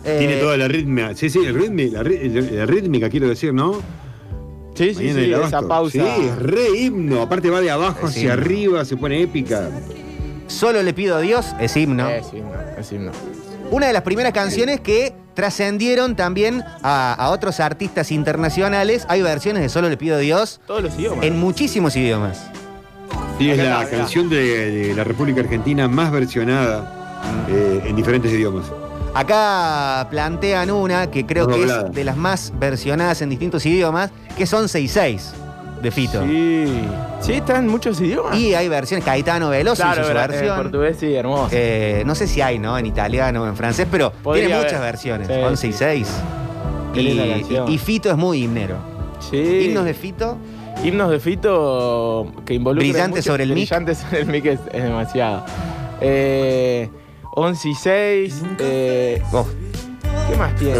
Eh, 0.04 0.16
Tiene 0.20 0.36
toda 0.38 0.56
la 0.56 0.68
ritmia. 0.68 1.16
Sí, 1.16 1.30
sí, 1.32 1.40
el 1.46 1.56
ritmi- 1.60 1.90
la, 1.92 2.66
rítmica, 2.68 3.10
quiero 3.10 3.28
decir, 3.28 3.54
¿no? 3.54 3.82
Sí, 4.76 4.94
sí, 4.94 5.06
Mañana 5.08 5.38
sí, 5.42 5.48
esa 5.48 5.62
pausa. 5.68 5.92
Sí, 5.94 6.00
es 6.28 6.36
re 6.38 6.70
himno. 6.78 7.22
Aparte 7.24 7.50
va 7.50 7.60
de 7.62 7.72
abajo 7.72 8.02
Es 8.08 8.12
hacia 8.12 8.22
himno. 8.34 8.34
arriba, 8.34 8.86
se 8.86 8.98
pone 8.98 9.22
épica. 9.22 9.70
Solo 10.48 10.84
le 10.84 10.94
pido 10.94 11.16
a 11.16 11.22
Dios, 11.22 11.56
es 11.60 11.76
himno. 11.76 12.08
Es 12.08 12.28
himno, 12.34 12.52
es 12.78 12.92
himno. 12.92 13.12
Una 13.72 13.88
de 13.88 13.94
las 13.94 14.04
primeras 14.04 14.32
canciones 14.32 14.80
que 14.82 15.16
trascendieron 15.36 16.16
también 16.16 16.64
a, 16.82 17.14
a 17.14 17.30
otros 17.30 17.60
artistas 17.60 18.12
internacionales. 18.12 19.06
Hay 19.10 19.22
versiones 19.22 19.62
de 19.62 19.70
Solo 19.70 19.90
le 19.90 19.98
pido 19.98 20.16
a 20.16 20.20
Dios 20.20 20.60
Todos 20.66 20.82
los 20.84 20.98
idiomas. 20.98 21.24
en 21.26 21.40
muchísimos 21.40 21.96
idiomas. 21.96 22.42
Sí, 23.38 23.52
es 23.52 23.58
la 23.58 23.88
canción 23.90 24.30
de, 24.30 24.72
de 24.88 24.96
la 24.96 25.04
República 25.04 25.42
Argentina 25.42 25.88
más 25.88 26.12
versionada 26.12 27.22
eh, 27.50 27.84
en 27.86 27.96
diferentes 27.96 28.32
idiomas. 28.32 28.66
Acá 29.14 30.08
plantean 30.10 30.72
una 30.72 31.10
que 31.12 31.26
creo 31.26 31.48
que 31.48 31.58
Doblada. 31.60 31.88
es 31.88 31.94
de 31.96 32.04
las 32.04 32.18
más 32.18 32.52
versionadas 32.60 33.22
en 33.22 33.30
distintos 33.30 33.66
idiomas, 33.66 34.12
que 34.38 34.46
son 34.46 34.68
66 34.68 35.34
de 35.86 35.92
Fito. 35.92 36.22
Sí. 36.24 36.82
Sí, 37.22 37.34
está 37.34 37.58
en 37.60 37.68
muchos 37.68 38.00
idiomas. 38.02 38.38
Y 38.38 38.54
hay 38.54 38.68
versiones, 38.68 39.06
Caetano 39.06 39.50
Veloso 39.50 39.82
claro, 39.84 40.02
hizo 40.02 40.12
su 40.12 40.18
en 40.18 40.28
versión. 40.28 40.58
portugués 40.58 40.98
sí, 41.00 41.14
hermoso. 41.16 41.50
Eh, 41.54 42.04
no 42.06 42.14
sé 42.16 42.28
si 42.28 42.42
hay, 42.42 42.60
¿no? 42.60 42.78
En 42.78 42.86
italiano 42.86 43.44
o 43.44 43.48
en 43.48 43.56
francés, 43.56 43.88
pero 43.90 44.12
Podría 44.12 44.46
tiene 44.48 44.60
muchas 44.62 44.74
haber. 44.80 44.92
versiones, 44.92 45.28
Sí, 45.28 45.34
11 45.34 45.68
y 45.68 45.72
sí. 45.72 45.78
6. 45.80 46.08
Qué 46.94 47.02
Y, 47.68 47.78
Fito 47.78 48.10
es 48.10 48.18
muy 48.18 48.44
himnero. 48.44 48.78
sí. 49.20 49.38
Himnos 49.66 49.86
de 49.86 49.94
Fito, 49.94 50.38
Himnos 50.84 51.10
de 51.10 51.20
Fito 51.20 52.28
que 52.46 52.54
involucran. 52.54 52.90
Brillante 52.92 53.18
mucho- 53.20 53.32
sobre 53.32 53.44
el 53.44 53.50
mic. 53.54 53.70
Brillante 53.70 53.96
sobre 53.96 54.20
el 54.22 54.26
mic 54.28 54.46
es, 54.46 54.60
es 54.74 54.84
demasiado. 54.84 55.46
Eh, 56.02 56.90
11 57.38 57.70
y 57.70 57.76
6. 57.76 58.44
eh, 58.60 59.22
oh, 59.34 59.46
¿Qué 60.30 60.36
más 60.38 60.56
tiene? 60.56 60.80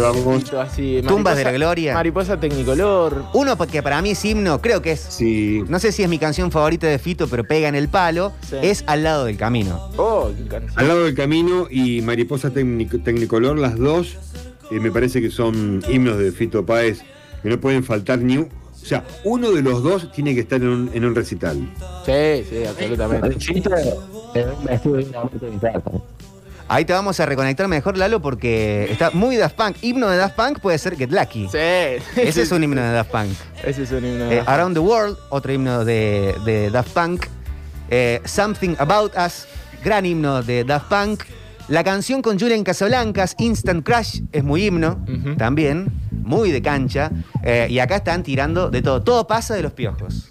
Así? 0.60 1.00
Tumbas 1.06 1.36
de 1.36 1.44
la 1.44 1.52
Gloria. 1.52 1.94
Mariposa 1.94 2.38
Tecnicolor. 2.38 3.24
uno 3.34 3.56
que 3.56 3.82
para 3.82 4.02
mí 4.02 4.10
es 4.10 4.24
himno, 4.24 4.60
creo 4.60 4.82
que 4.82 4.92
es, 4.92 5.00
Sí. 5.00 5.62
no 5.68 5.78
sé 5.78 5.92
si 5.92 6.02
es 6.02 6.08
mi 6.08 6.18
canción 6.18 6.50
favorita 6.50 6.86
de 6.86 6.98
Fito, 6.98 7.28
pero 7.28 7.44
pega 7.44 7.68
en 7.68 7.74
el 7.74 7.88
palo, 7.88 8.32
Sí. 8.48 8.56
es 8.62 8.84
Al 8.86 9.02
lado 9.04 9.24
del 9.26 9.36
camino. 9.36 9.90
Oh, 9.96 10.30
qué 10.36 10.48
canción. 10.48 10.72
Al 10.78 10.88
lado 10.88 11.04
del 11.04 11.14
camino 11.14 11.66
y 11.70 12.00
Mariposa 12.02 12.50
Tecnic- 12.52 13.02
Tecnicolor, 13.04 13.58
las 13.58 13.76
dos, 13.78 14.16
eh, 14.70 14.80
me 14.80 14.90
parece 14.90 15.20
que 15.20 15.30
son 15.30 15.82
himnos 15.88 16.18
de 16.18 16.32
Fito 16.32 16.64
Páez, 16.66 17.02
que 17.42 17.48
no 17.48 17.60
pueden 17.60 17.84
faltar 17.84 18.18
ni 18.18 18.38
un. 18.38 18.48
O 18.82 18.88
sea, 18.88 19.04
uno 19.24 19.50
de 19.50 19.62
los 19.62 19.82
dos 19.82 20.12
tiene 20.12 20.34
que 20.34 20.40
estar 20.42 20.60
en 20.60 20.68
un, 20.68 20.90
en 20.94 21.04
un 21.04 21.14
recital. 21.14 21.56
Sí, 22.04 22.44
sí, 22.48 22.64
absolutamente. 22.64 23.36
Ahí 26.68 26.84
te 26.84 26.92
vamos 26.92 27.20
a 27.20 27.26
reconectar 27.26 27.68
mejor, 27.68 27.96
Lalo, 27.96 28.20
porque 28.20 28.88
está 28.90 29.10
muy 29.12 29.36
Daft 29.36 29.54
Punk. 29.56 29.76
Himno 29.82 30.08
de 30.08 30.16
Daft 30.16 30.34
Punk 30.34 30.58
puede 30.58 30.78
ser 30.78 30.96
Get 30.96 31.12
Lucky. 31.12 31.48
Sí. 31.50 31.58
Ese 32.20 32.42
es 32.42 32.50
un 32.52 32.64
himno 32.64 32.82
de 32.82 32.90
Daft 32.90 33.10
Punk. 33.12 33.30
Ese 33.64 33.84
es 33.84 33.92
un 33.92 34.04
himno. 34.04 34.24
de 34.24 34.38
Eh, 34.38 34.42
Around 34.46 34.74
the 34.74 34.80
World, 34.80 35.16
otro 35.30 35.52
himno 35.52 35.84
de, 35.84 36.34
de 36.44 36.70
Daft 36.70 36.90
Punk. 36.92 37.26
Eh, 37.88 38.20
Something 38.24 38.74
About 38.78 39.12
Us, 39.16 39.46
gran 39.84 40.04
himno 40.06 40.42
de 40.42 40.64
Daft 40.64 40.88
Punk. 40.88 41.22
La 41.68 41.84
canción 41.84 42.20
con 42.22 42.38
Julian 42.38 42.64
Casablancas, 42.64 43.34
Instant 43.38 43.84
Crush, 43.84 44.20
es 44.32 44.42
muy 44.44 44.66
himno 44.66 45.04
también, 45.36 45.86
muy 46.10 46.50
de 46.52 46.62
cancha. 46.62 47.10
Eh, 47.44 47.66
y 47.70 47.78
acá 47.80 47.96
están 47.96 48.22
tirando 48.24 48.70
de 48.70 48.82
todo. 48.82 49.02
Todo 49.02 49.26
pasa 49.28 49.54
de 49.54 49.62
los 49.62 49.72
piojos. 49.72 50.28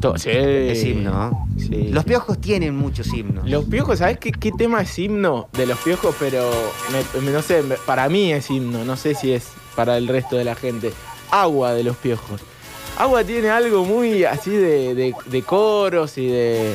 To- 0.00 0.16
sí. 0.16 0.30
Es 0.30 0.82
himno. 0.84 1.47
Los 1.90 2.04
piojos 2.04 2.40
tienen 2.40 2.76
muchos 2.76 3.08
himnos. 3.12 3.48
Los 3.48 3.64
piojos, 3.66 3.98
¿sabes 3.98 4.18
qué, 4.18 4.32
qué 4.32 4.50
tema 4.52 4.82
es 4.82 4.98
himno 4.98 5.48
de 5.52 5.66
los 5.66 5.78
piojos? 5.78 6.14
Pero 6.18 6.50
me- 7.14 7.20
me- 7.20 7.30
no 7.32 7.42
sé, 7.42 7.62
me- 7.62 7.76
para 7.76 8.08
mí 8.08 8.32
es 8.32 8.50
himno, 8.50 8.84
no 8.84 8.96
sé 8.96 9.14
si 9.14 9.32
es 9.32 9.48
para 9.76 9.96
el 9.96 10.08
resto 10.08 10.36
de 10.36 10.44
la 10.44 10.54
gente. 10.54 10.92
Agua 11.30 11.74
de 11.74 11.84
los 11.84 11.96
piojos. 11.96 12.40
Agua 12.96 13.22
tiene 13.24 13.50
algo 13.50 13.84
muy 13.84 14.24
así 14.24 14.50
de, 14.50 14.94
de- 14.94 15.14
de 15.26 15.42
coros 15.42 16.16
y 16.18 16.26
de, 16.28 16.74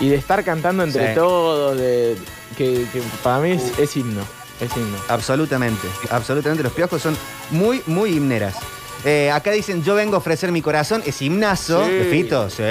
y 0.00 0.08
de 0.08 0.16
estar 0.16 0.42
cantando 0.44 0.82
entre 0.82 1.08
Sí. 1.10 1.14
todos, 1.14 1.76
de, 1.76 2.16
que, 2.56 2.86
que 2.92 3.02
para 3.22 3.40
mí 3.40 3.50
es, 3.52 3.78
es 3.78 3.96
himno. 3.96 4.22
Es 4.60 4.74
himno. 4.76 4.96
Absolutamente, 5.08 5.86
absolutamente. 6.10 6.62
Los 6.62 6.72
piojos 6.72 7.02
son 7.02 7.16
muy, 7.50 7.82
muy 7.86 8.16
himneras. 8.16 8.54
Eh, 9.04 9.30
acá 9.30 9.50
dicen, 9.50 9.82
yo 9.84 9.94
vengo 9.96 10.14
a 10.14 10.18
ofrecer 10.18 10.50
mi 10.50 10.62
corazón. 10.62 11.02
Es 11.04 11.20
himnazo 11.20 11.84
Sí. 11.84 11.90
de 11.92 12.04
Fito, 12.06 12.48
sí. 12.48 12.62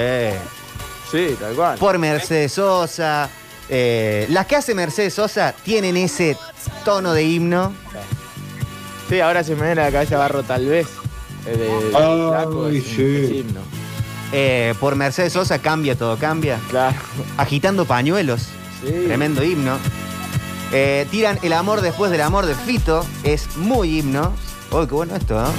Sí, 1.14 1.36
tal 1.38 1.54
cual. 1.54 1.78
Por 1.78 1.96
Mercedes 1.98 2.52
Sosa. 2.52 3.28
Eh, 3.68 4.26
las 4.30 4.46
que 4.46 4.56
hace 4.56 4.74
Mercedes 4.74 5.14
Sosa 5.14 5.54
tienen 5.64 5.96
ese 5.96 6.36
tono 6.84 7.12
de 7.12 7.22
himno. 7.22 7.72
Sí, 9.08 9.20
ahora 9.20 9.44
se 9.44 9.54
me 9.54 9.64
viene 9.66 9.80
a 9.82 9.84
la 9.86 9.92
cabeza 9.92 10.18
Barro 10.18 10.42
tal 10.42 10.66
vez. 10.66 10.88
de- 11.44 11.56
de 11.56 11.68
Ay, 11.68 11.90
Flaco, 12.30 12.68
es, 12.68 12.84
sí. 12.84 13.02
es 13.24 13.30
himno. 13.30 13.60
Eh, 14.32 14.74
por 14.80 14.96
Mercedes 14.96 15.32
Sosa 15.34 15.58
cambia, 15.60 15.94
todo 15.96 16.16
cambia. 16.18 16.58
Claro. 16.70 16.96
Agitando 17.36 17.84
pañuelos, 17.84 18.48
Sí. 18.82 18.90
tremendo 19.06 19.44
himno. 19.44 19.78
Eh, 20.72 21.06
tiran 21.10 21.38
el 21.42 21.52
amor 21.52 21.80
después 21.82 22.10
del 22.10 22.22
amor 22.22 22.46
de 22.46 22.54
Fito, 22.54 23.06
es 23.22 23.56
muy 23.56 23.98
himno. 24.00 24.32
Uy, 24.72 24.86
qué 24.88 24.94
bueno 24.94 25.14
esto, 25.14 25.40
¿no? 25.40 25.52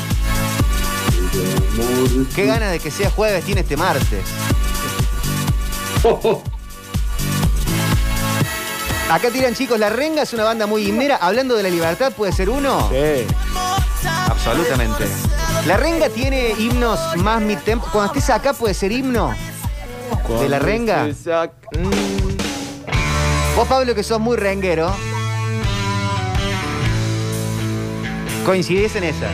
Qué 2.36 2.46
ganas 2.46 2.72
de 2.72 2.80
que 2.80 2.92
sea 2.92 3.10
jueves 3.10 3.46
tiene 3.46 3.62
este 3.62 3.78
martes. 3.78 4.24
Acá 9.10 9.30
tiran 9.32 9.54
chicos, 9.54 9.80
La 9.80 9.90
Renga 9.90 10.24
es 10.24 10.34
una 10.34 10.44
banda 10.44 10.66
muy 10.66 10.88
himnera. 10.88 11.18
Hablando 11.22 11.56
de 11.56 11.64
la 11.64 11.70
libertad, 11.70 12.12
¿puede 12.14 12.32
ser 12.32 12.50
uno? 12.50 12.90
Sí. 12.90 13.26
Absolutamente. 14.30 15.06
La 15.68 15.78
Renga 15.78 16.10
tiene 16.10 16.52
himnos 16.58 17.00
más 17.18 17.42
mid-tempo. 17.42 17.86
Cuando 17.92 18.14
estés 18.14 18.30
acá, 18.32 18.54
¿puede 18.54 18.74
ser 18.74 18.92
himno? 18.92 19.34
¿De 20.40 20.50
la 20.50 20.60
renga? 20.60 21.06
Mm, 21.06 21.90
Vos, 23.56 23.68
Pablo, 23.68 23.96
que 23.96 24.04
sos 24.04 24.20
muy 24.20 24.38
renguero. 24.38 24.92
Coincidís 28.46 28.96
en 28.96 29.04
esa. 29.06 29.28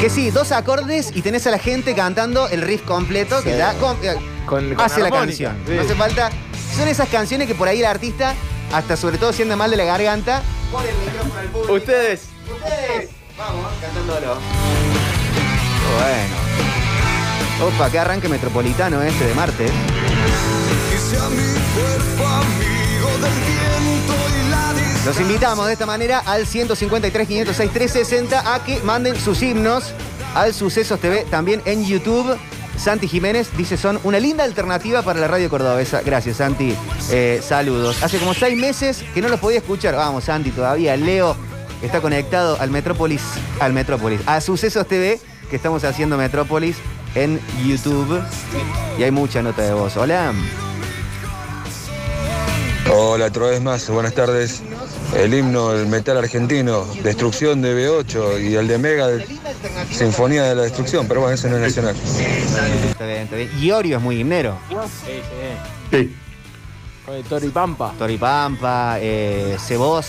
Que 0.00 0.08
sí, 0.10 0.30
dos 0.30 0.52
acordes 0.52 1.10
y 1.14 1.22
tenés 1.22 1.46
a 1.46 1.50
la 1.50 1.58
gente 1.58 1.94
cantando 1.94 2.48
el 2.48 2.62
riff 2.62 2.82
completo 2.82 3.42
que 3.42 3.60
com- 3.80 3.96
eh, 4.02 4.14
Con- 4.46 4.74
con 4.74 4.84
hace 4.84 5.00
la 5.00 5.10
canción. 5.10 5.56
sí. 5.66 5.72
No 5.74 5.82
hace 5.82 5.94
falta. 5.94 6.30
Son 6.76 6.88
esas 6.88 7.08
canciones 7.08 7.46
que 7.48 7.54
por 7.54 7.68
ahí 7.68 7.80
el 7.80 7.86
artista, 7.86 8.34
hasta 8.72 8.96
sobre 8.96 9.18
todo 9.18 9.32
siendo 9.32 9.56
mal 9.56 9.70
de 9.70 9.76
la 9.76 9.84
garganta, 9.84 10.42
pone 10.70 10.88
el 10.88 10.96
micrófono 10.96 11.34
al 11.40 11.46
público. 11.48 11.72
Ustedes. 11.74 12.22
Ustedes, 12.52 13.10
vamos, 13.36 13.66
cantándolo. 13.80 14.36
Bueno. 15.98 17.70
Opa, 17.76 17.90
qué 17.90 17.98
arranque 17.98 18.28
metropolitano 18.28 19.02
este 19.02 19.26
de 19.26 19.34
martes. 19.34 19.70
Los 25.04 25.18
invitamos 25.18 25.66
de 25.66 25.72
esta 25.72 25.86
manera 25.86 26.18
al 26.26 26.46
153 26.46 27.26
506 27.26 27.70
360 27.72 28.54
a 28.54 28.62
que 28.64 28.80
manden 28.80 29.18
sus 29.18 29.42
himnos 29.42 29.92
al 30.34 30.52
Sucesos 30.54 31.00
TV 31.00 31.24
también 31.30 31.62
en 31.64 31.84
YouTube. 31.84 32.36
Santi 32.80 33.08
Jiménez 33.08 33.50
dice 33.58 33.76
son 33.76 34.00
una 34.04 34.18
linda 34.18 34.42
alternativa 34.42 35.02
para 35.02 35.20
la 35.20 35.28
radio 35.28 35.50
cordobesa. 35.50 36.00
Gracias, 36.00 36.38
Santi. 36.38 36.74
Eh, 37.10 37.42
saludos. 37.46 38.02
Hace 38.02 38.18
como 38.18 38.32
seis 38.32 38.56
meses 38.56 39.04
que 39.12 39.20
no 39.20 39.28
los 39.28 39.38
podía 39.38 39.58
escuchar. 39.58 39.94
Vamos, 39.94 40.24
Santi, 40.24 40.50
todavía. 40.50 40.96
Leo 40.96 41.36
está 41.82 42.00
conectado 42.00 42.56
al 42.58 42.70
Metrópolis, 42.70 43.20
al 43.60 43.74
Metrópolis, 43.74 44.22
a 44.24 44.40
Sucesos 44.40 44.86
TV, 44.88 45.20
que 45.50 45.56
estamos 45.56 45.84
haciendo 45.84 46.16
Metrópolis 46.16 46.76
en 47.14 47.38
YouTube. 47.66 48.22
Y 48.98 49.02
hay 49.02 49.10
mucha 49.10 49.42
nota 49.42 49.60
de 49.60 49.74
voz. 49.74 49.98
Hola. 49.98 50.32
Hola, 52.90 53.26
otra 53.26 53.46
vez 53.46 53.60
más, 53.60 53.90
buenas 53.90 54.14
tardes. 54.14 54.62
El 55.14 55.34
himno 55.34 55.72
del 55.72 55.86
metal 55.86 56.16
argentino, 56.16 56.86
Destrucción 57.02 57.60
de 57.60 57.76
B8 57.76 58.42
y 58.42 58.54
el 58.54 58.68
de 58.68 58.78
Mega, 58.78 59.08
Sinfonía 59.90 60.44
de 60.44 60.54
la 60.54 60.62
Destrucción, 60.62 61.06
pero 61.08 61.20
bueno, 61.20 61.34
ese 61.34 61.48
no 61.50 61.56
es 61.56 61.62
nacional. 61.62 61.94
Está 61.96 63.06
bien, 63.06 63.18
está 63.22 63.36
bien. 63.36 63.50
Iorio 63.60 63.96
es 63.98 64.02
muy 64.02 64.20
himnero. 64.20 64.56
Sí, 64.68 64.76
sí. 65.90 65.96
Sí. 65.98 66.16
Con 67.06 67.14
el 67.16 67.24
Tori 67.24 67.48
Pampa. 67.48 67.92
Toripampa, 67.98 68.96
eh, 69.00 69.56
Cebos. 69.58 70.06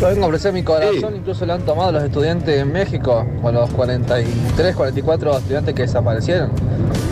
Yo 0.00 0.08
vengo 0.08 0.24
a 0.24 0.28
ofrecer 0.28 0.52
mi 0.52 0.62
corazón, 0.62 1.16
incluso 1.16 1.44
lo 1.46 1.54
han 1.54 1.62
tomado 1.62 1.90
los 1.92 2.04
estudiantes 2.04 2.60
en 2.60 2.70
México, 2.70 3.26
con 3.42 3.54
los 3.54 3.70
43, 3.70 4.76
44 4.76 5.38
estudiantes 5.38 5.74
que 5.74 5.82
desaparecieron. 5.82 6.50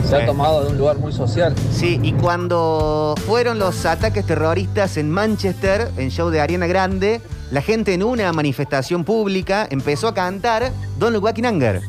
Se 0.03 0.09
Sí. 0.11 0.15
ha 0.15 0.27
tomado 0.27 0.65
de 0.65 0.71
un 0.71 0.79
lugar 0.79 0.99
muy 0.99 1.13
social. 1.13 1.55
Sí, 1.73 1.99
y 2.03 2.13
cuando 2.13 3.15
fueron 3.27 3.59
los 3.59 3.87
ataques 3.87 4.25
terroristas 4.27 4.99
en 4.99 5.11
Manchester, 5.11 5.91
en 5.97 6.11
show 6.11 6.29
de 6.31 6.41
Ariana 6.43 6.67
Grande, 6.67 7.23
la 7.55 7.63
gente 7.63 7.95
en 7.95 8.03
una 8.03 8.33
manifestación 8.33 9.05
pública 9.05 9.69
empezó 9.71 10.09
a 10.09 10.15
cantar 10.15 10.73
Don't 10.99 11.13
Look 11.15 11.23
Back 11.23 11.39
in 11.39 11.47
Anger. 11.47 11.81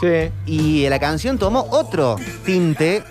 Sí. 0.00 0.30
Y 0.46 0.88
la 0.88 0.98
canción 0.98 1.36
tomó 1.36 1.66
otro 1.70 2.16
tinte 2.46 3.02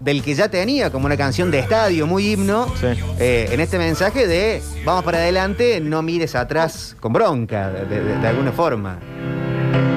del 0.00 0.24
que 0.24 0.34
ya 0.34 0.48
tenía, 0.48 0.90
como 0.90 1.06
una 1.06 1.16
canción 1.16 1.52
de 1.52 1.60
estadio, 1.60 2.04
muy 2.08 2.32
himno, 2.32 2.66
Sí. 2.80 2.88
eh, 3.20 3.48
en 3.52 3.60
este 3.60 3.78
mensaje 3.78 4.26
de 4.26 4.60
vamos 4.84 5.04
para 5.04 5.18
adelante, 5.18 5.80
no 5.80 6.02
mires 6.02 6.34
atrás 6.34 6.96
con 6.98 7.12
bronca, 7.12 7.70
de, 7.70 7.86
de- 7.86 8.18
de 8.18 8.26
alguna 8.28 8.50
forma. 8.50 8.98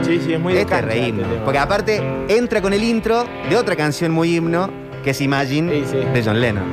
Sí, 0.06 0.22
sí, 0.24 0.34
es 0.34 0.40
muy 0.40 0.56
este 0.56 0.82
re 0.82 0.94
este 0.98 1.08
himno. 1.10 1.26
Porque 1.44 1.58
aparte 1.60 2.02
entra 2.28 2.62
con 2.62 2.74
el 2.74 2.84
intro 2.84 3.26
de 3.50 3.58
otra 3.58 3.76
canción 3.76 4.12
muy 4.12 4.36
himno, 4.36 4.70
que 5.04 5.10
es 5.12 5.22
Imagine, 5.22 5.84
Sí, 5.84 5.86
sí. 5.92 5.98
de 5.98 6.24
John 6.24 6.40
Lennon. 6.40 6.64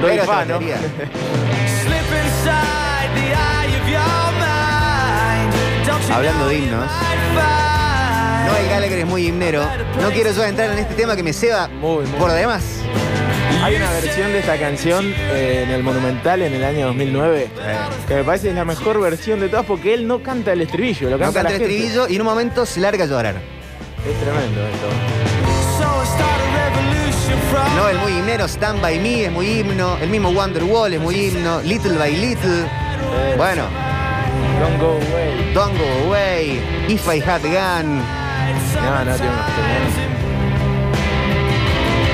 Doy 0.00 0.12
Pega 0.12 0.24
fa, 0.24 0.42
esa 0.44 0.52
¿no? 0.52 0.60
Hablando 6.12 6.48
de 6.48 6.58
himnos, 6.58 6.90
Noel 8.46 8.68
Gallagher 8.68 8.98
es 9.00 9.06
muy 9.06 9.26
himnero. 9.26 9.62
No 10.00 10.10
quiero 10.10 10.30
yo 10.32 10.44
entrar 10.44 10.70
en 10.70 10.78
este 10.78 10.94
tema 10.94 11.16
que 11.16 11.22
me 11.22 11.32
ceba 11.32 11.68
Muy, 11.68 12.06
muy. 12.06 12.18
por 12.18 12.32
demás. 12.32 12.62
Hay 13.62 13.74
una 13.76 13.90
versión 13.90 14.32
de 14.32 14.38
esta 14.40 14.56
canción 14.58 15.12
eh, 15.16 15.62
en 15.66 15.70
el 15.70 15.82
Monumental 15.82 16.42
en 16.42 16.52
el 16.54 16.62
año 16.64 16.86
2009 16.88 17.48
que 18.06 18.14
me 18.16 18.24
parece 18.24 18.50
es 18.50 18.54
la 18.54 18.64
mejor 18.64 19.00
versión 19.00 19.40
de 19.40 19.48
todas 19.48 19.64
porque 19.66 19.94
él 19.94 20.06
no 20.06 20.22
canta 20.22 20.52
el 20.52 20.60
estribillo, 20.62 21.10
lo 21.10 21.16
No 21.16 21.24
canta, 21.24 21.42
canta 21.42 21.50
la 21.50 21.56
el 21.56 21.60
gente. 21.62 21.74
estribillo 21.76 22.08
y 22.08 22.14
en 22.16 22.20
un 22.20 22.26
momento 22.26 22.66
se 22.66 22.80
larga 22.80 23.04
a 23.04 23.06
llorar. 23.06 23.34
Es 23.36 24.20
tremendo 24.20 24.60
esto. 24.66 24.88
No, 27.76 27.88
el 27.88 27.98
muy 27.98 28.12
himnero 28.12 28.44
Stand 28.46 28.80
By 28.80 28.98
Me 29.00 29.24
es 29.26 29.32
muy 29.32 29.46
himno. 29.60 29.96
El 30.00 30.10
mismo 30.10 30.30
Wonderwall 30.30 30.92
es 30.94 31.00
muy 31.00 31.14
himno. 31.16 31.60
Little 31.62 31.98
by 31.98 32.16
Little. 32.16 32.64
Bueno, 33.36 33.64
Don't 34.58 34.78
go 34.78 34.92
away. 34.92 35.52
Don't 35.52 35.76
Go 35.76 35.84
Away. 36.06 36.58
If 36.88 37.08
I 37.08 37.18
Had 37.18 37.42
Gun. 37.42 37.98
No, 38.74 39.04
no, 39.04 39.16
tiene 39.16 39.32
unos 39.32 39.52
temones. 39.56 39.94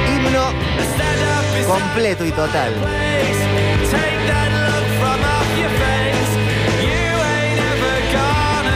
Himno 0.08 0.44
completo 1.66 2.25
y 2.25 2.30
total. 2.30 2.72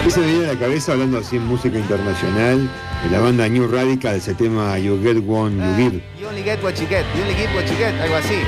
Eso 0.07 0.21
me 0.21 0.27
viene 0.27 0.45
a 0.47 0.53
la 0.55 0.59
cabeza 0.59 0.93
hablando 0.93 1.19
así 1.19 1.37
en 1.37 1.47
música 1.47 1.77
internacional, 1.79 2.71
de 3.03 3.11
la 3.11 3.21
banda 3.21 3.49
New 3.49 3.67
Radical, 3.67 4.15
ese 4.15 4.35
tema 4.35 4.79
You 4.79 5.01
Get 5.03 5.17
One, 5.29 5.57
You 5.57 5.77
Give. 5.77 6.03
You 6.21 6.29
only 6.29 6.43
get 6.45 6.63
what 6.63 6.75
you 6.81 6.87
get. 6.89 7.05
You 7.17 7.23
only 7.23 7.35
give 7.35 7.53
what 7.55 7.67
you 7.69 7.77
get. 7.77 7.95
Algo 8.01 8.17
así. 8.17 8.41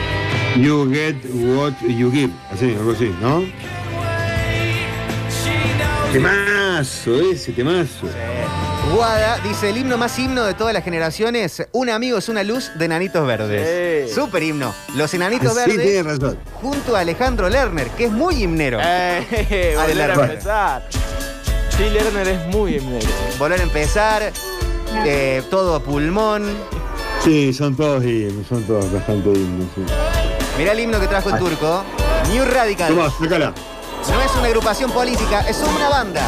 You 0.57 0.91
Get 0.91 1.17
What 1.35 1.75
You 1.83 2.11
Give. 2.11 2.33
Así, 2.51 2.75
algo 2.75 2.93
así, 2.93 3.15
¿no? 3.21 3.45
Temazo, 6.13 7.21
ese 7.33 7.53
temazo. 7.53 8.07
Guada 8.95 9.39
dice 9.47 9.69
el 9.69 9.77
himno 9.77 9.99
más 9.99 10.19
himno 10.19 10.45
de 10.45 10.55
todas 10.55 10.73
las 10.73 10.83
generaciones. 10.83 11.67
Un 11.73 11.91
amigo 11.91 12.17
es 12.19 12.29
una 12.31 12.43
luz 12.43 12.71
de 12.77 12.87
Enanitos 12.87 13.27
Verdes. 13.27 14.09
Sí. 14.09 14.15
Super 14.15 14.43
himno. 14.43 14.75
Los 14.97 15.13
Enanitos 15.13 15.53
Sí, 15.53 15.59
Verdes 15.59 15.83
tiene 15.83 16.03
razón. 16.03 16.39
junto 16.55 16.97
a 16.97 17.01
Alejandro 17.01 17.49
Lerner, 17.51 17.89
que 17.91 18.07
es 18.07 18.11
muy 18.11 18.43
himnero. 18.43 18.79
Eh, 18.83 19.77
volver 19.77 20.11
a 20.11 20.15
empezar. 20.15 20.89
Sí, 21.77 21.91
Lerner 21.91 22.27
es 22.29 22.47
muy 22.47 22.77
himnero. 22.77 23.07
Volver 23.39 23.61
a 23.61 23.63
empezar. 23.65 24.33
eh, 25.05 25.43
todo 25.51 25.75
a 25.75 25.81
pulmón. 25.81 26.45
Sí, 27.23 27.53
son 27.53 27.77
todos 27.77 28.03
himnos, 28.05 28.47
son 28.49 28.63
todos 28.65 28.91
bastante 28.91 29.29
himnos. 29.29 29.67
Sí. 29.75 29.83
Mirá 30.57 30.73
el 30.73 30.81
himno 30.81 30.99
que 31.01 31.07
trajo 31.07 31.29
el 31.31 31.39
turco. 31.39 31.85
New 32.33 32.45
Radical. 32.47 32.89
Tomás. 32.95 33.13
No 34.07 34.23
es 34.23 34.35
una 34.37 34.47
agrupación 34.47 34.91
política, 34.91 35.41
es 35.49 35.59
una 35.59 35.89
banda. 35.89 36.23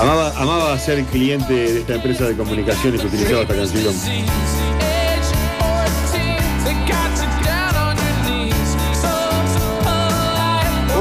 Amaba, 0.00 0.32
amaba 0.36 0.78
ser 0.78 1.04
cliente 1.06 1.52
de 1.52 1.80
esta 1.80 1.94
empresa 1.96 2.24
de 2.26 2.36
comunicaciones 2.36 3.00
que 3.00 3.06
utilizaba 3.08 3.42
esta 3.42 3.54
canción. 3.56 3.94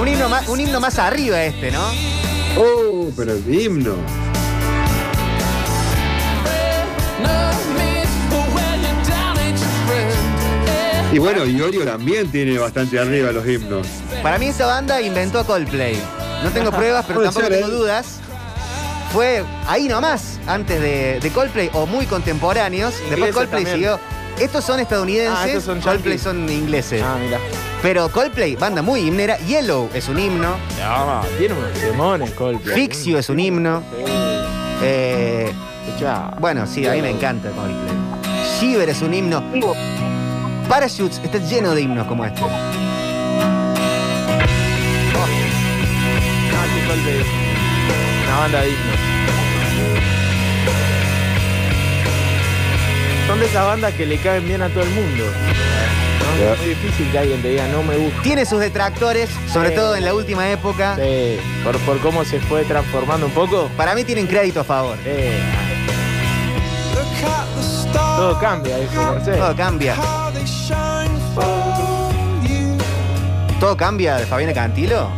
Un 0.01 0.08
himno 0.08 0.29
más, 0.29 0.48
un 0.48 0.60
himno 0.60 0.79
más 0.79 0.98
arriba 0.98 1.44
este, 1.44 1.70
¿no? 1.72 1.82
Oh, 2.58 3.12
pero 3.15 3.34
el 3.34 3.53
himno. 3.53 4.26
Y 11.12 11.19
bueno, 11.19 11.45
Iorio 11.45 11.86
también 11.86 12.29
tiene 12.29 12.57
bastante 12.59 13.00
arriba 13.00 13.31
los 13.31 13.47
himnos. 13.47 13.88
Para 14.21 14.38
mí 14.38 14.47
esa 14.47 14.65
banda 14.67 15.01
inventó 15.01 15.43
Coldplay. 15.45 15.97
No 16.43 16.50
tengo 16.51 16.69
pruebas, 16.71 17.05
pero 17.07 17.19
Puede 17.21 17.27
tampoco 17.31 17.47
ser, 17.47 17.55
tengo 17.62 17.67
¿eh? 17.74 17.77
dudas. 17.77 18.19
Fue 19.13 19.43
ahí 19.67 19.88
nomás, 19.88 20.38
antes 20.45 20.79
de, 20.81 21.19
de 21.21 21.29
Coldplay, 21.31 21.69
o 21.74 21.86
muy 21.88 22.05
contemporáneos. 22.05 22.91
Después 22.93 23.13
Ingleses 23.13 23.36
Coldplay 23.36 23.63
también. 23.63 23.75
siguió. 23.77 24.00
Estos 24.38 24.63
son 24.65 24.79
estadounidenses, 24.79 25.36
Ah, 25.36 25.47
estos 25.47 25.63
son 25.63 25.79
Coldplay 25.81 26.17
yankees. 26.17 26.21
son 26.21 26.50
ingleses. 26.50 27.01
Ah, 27.03 27.17
mira. 27.24 27.39
Pero 27.81 28.09
Coldplay, 28.12 28.55
banda 28.55 28.81
muy 28.83 29.00
himnera. 29.00 29.38
Yellow 29.39 29.89
es 29.95 30.09
un 30.09 30.19
himno. 30.19 30.55
No, 30.79 31.21
tiene 31.39 31.55
unos 31.55 31.81
demones, 31.81 32.31
Coldplay. 32.31 32.75
Fix 32.75 33.05
You 33.05 33.17
es 33.17 33.29
un 33.29 33.39
himno. 33.39 33.81
Sí. 34.05 34.12
Eh, 34.83 35.51
Bueno, 36.39 36.68
sí, 36.68 36.86
a 36.86 36.92
mí 36.94 37.01
me 37.01 37.10
encanta 37.10 37.50
Coldplay. 37.51 37.98
Shiver 38.60 38.90
es 38.90 39.01
un 39.01 39.14
himno. 39.14 39.44
Parachutes 40.70 41.20
está 41.24 41.38
lleno 41.40 41.74
de 41.74 41.81
himnos 41.81 42.05
como 42.07 42.24
este. 42.25 42.42
Sí, 42.42 42.46
Coldplay. 46.88 47.24
Una 48.27 48.38
banda 48.40 48.62
de 48.62 48.68
himnos. 48.70 48.98
Son 53.27 53.40
de 53.40 53.46
esas 53.46 53.66
bandas 53.66 53.94
que 53.94 54.05
le 54.05 54.18
caen 54.18 54.46
bien 54.48 54.62
a 54.62 54.70
todo 54.70 54.83
el 54.83 54.90
mundo. 54.92 55.24
¿no? 55.25 56.53
Es 56.53 56.60
muy 56.60 56.70
difícil 56.70 57.12
que 57.12 57.18
alguien 57.20 57.42
te 57.42 57.50
diga 57.50 57.68
no 57.70 57.81
me 57.83 57.98
gusta. 57.98 58.22
Tiene 58.22 58.46
sus 58.46 58.60
detractores, 58.60 59.29
sobre 59.51 59.70
Sí. 59.70 59.75
todo 59.75 59.96
en 59.96 60.05
la 60.05 60.14
última 60.14 60.50
época. 60.50 60.96
Sí, 60.96 61.38
por, 61.64 61.77
por 61.79 62.00
cómo 62.00 62.24
se 62.24 62.40
fue 62.40 62.64
transformando 62.64 63.25
un 63.25 63.31
poco. 63.33 63.70
Para 63.75 63.96
mí 63.96 64.03
tienen 64.03 64.27
crédito 64.27 64.60
a 64.62 64.64
favor. 64.64 64.98
Eh, 65.05 65.40
todo 68.18 68.40
cambia, 68.40 68.77
dice 68.77 68.98
Mercedes. 68.98 69.40
Todo 69.40 69.55
cambia. 69.55 69.96
¿Todo 73.60 73.77
cambia 73.77 74.18
de 74.18 74.25
Fabiana 74.25 74.53
Cantilo? 74.53 75.10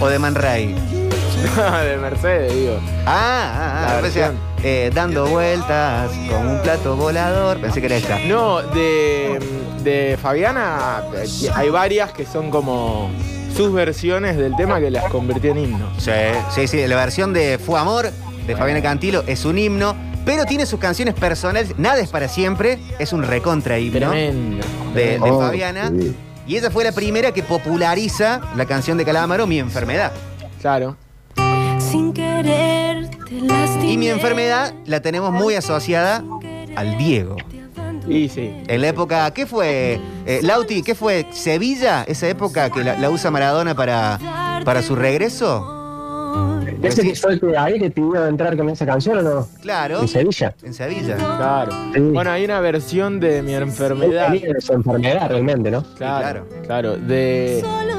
¿O 0.00 0.08
de 0.08 0.18
Man 0.18 0.34
Ray? 0.34 0.74
de 1.84 1.96
Mercedes, 1.98 2.54
digo. 2.54 2.78
Ah, 3.06 3.52
ah, 3.54 3.96
ah. 3.96 4.00
Pensé, 4.00 4.30
eh, 4.62 4.90
dando 4.94 5.26
vueltas 5.26 6.10
con 6.30 6.46
un 6.48 6.62
plato 6.62 6.96
volador. 6.96 7.58
Pensé 7.58 7.80
que 7.80 7.86
era 7.86 7.96
esta. 7.96 8.18
No, 8.20 8.62
de, 8.62 9.38
de 9.82 10.18
Fabiana 10.20 11.02
eh, 11.14 11.50
hay 11.54 11.70
varias 11.70 12.12
que 12.12 12.24
son 12.24 12.50
como 12.50 13.10
sus 13.54 13.72
versiones 13.72 14.36
del 14.36 14.56
tema 14.56 14.80
que 14.80 14.90
las 14.90 15.04
convirtió 15.10 15.52
en 15.52 15.58
himno. 15.58 15.88
Sí, 15.98 16.10
sí, 16.54 16.66
sí. 16.66 16.86
La 16.86 16.96
versión 16.96 17.32
de 17.32 17.58
Fue 17.58 17.78
Amor 17.78 18.10
de 18.46 18.56
Fabiana 18.56 18.82
Cantilo 18.82 19.22
es 19.26 19.44
un 19.44 19.58
himno, 19.58 19.94
pero 20.24 20.44
tiene 20.44 20.66
sus 20.66 20.78
canciones 20.80 21.14
personales. 21.14 21.78
Nada 21.78 22.00
es 22.00 22.08
para 22.08 22.28
siempre. 22.28 22.78
Es 22.98 23.12
un 23.12 23.22
recontra 23.22 23.78
himno 23.78 24.10
Tremendo. 24.10 24.64
de, 24.94 25.18
de 25.18 25.30
Oh, 25.30 25.40
Fabiana. 25.40 25.88
sí. 25.88 26.14
Y 26.46 26.56
esa 26.56 26.70
fue 26.70 26.84
la 26.84 26.92
primera 26.92 27.32
que 27.32 27.42
populariza 27.42 28.40
la 28.54 28.66
canción 28.66 28.98
de 28.98 29.04
Calamaro, 29.06 29.46
Mi 29.46 29.58
Enfermedad. 29.58 30.12
Claro. 30.60 30.96
Sin 31.78 32.12
querer 32.12 33.08
te 33.28 33.40
lastimé. 33.40 33.92
Y 33.92 33.96
Mi 33.96 34.08
Enfermedad 34.08 34.74
la 34.86 35.00
tenemos 35.00 35.32
muy 35.32 35.54
asociada 35.54 36.22
al 36.76 36.98
Diego. 36.98 37.36
Y 38.06 38.28
sí. 38.28 38.52
En 38.68 38.82
la 38.82 38.88
época, 38.88 39.30
¿qué 39.32 39.46
fue? 39.46 39.98
Eh, 40.26 40.40
Lauti, 40.42 40.82
¿qué 40.82 40.94
fue? 40.94 41.26
¿Sevilla? 41.32 42.04
¿Esa 42.06 42.28
época 42.28 42.68
que 42.68 42.84
la, 42.84 42.98
la 42.98 43.08
usa 43.08 43.30
Maradona 43.30 43.74
para, 43.74 44.18
para 44.66 44.82
su 44.82 44.94
regreso? 44.94 45.73
¿Ese 46.84 47.02
que 47.02 47.14
fue 47.14 47.32
el 47.34 47.40
que 47.40 47.56
ahí 47.56 47.78
que 47.78 47.90
pidió 47.90 48.26
entrar 48.26 48.56
con 48.56 48.68
esa 48.68 48.86
canción 48.86 49.18
o 49.18 49.22
no? 49.22 49.48
Claro. 49.62 50.00
En 50.00 50.08
Sevilla. 50.08 50.54
En 50.62 50.74
Sevilla. 50.74 51.16
Claro. 51.16 51.72
Sí. 51.94 52.00
Bueno, 52.00 52.30
hay 52.30 52.44
una 52.44 52.60
versión 52.60 53.20
de 53.20 53.42
mi 53.42 53.54
enfermedad. 53.54 54.32
Tenía 54.32 54.60
su 54.60 54.72
enfermedad 54.72 55.28
realmente, 55.28 55.70
¿no? 55.70 55.82
Claro, 55.96 56.46
claro. 56.46 56.46
claro. 56.64 56.96
De, 56.96 57.60
Solo 57.62 57.93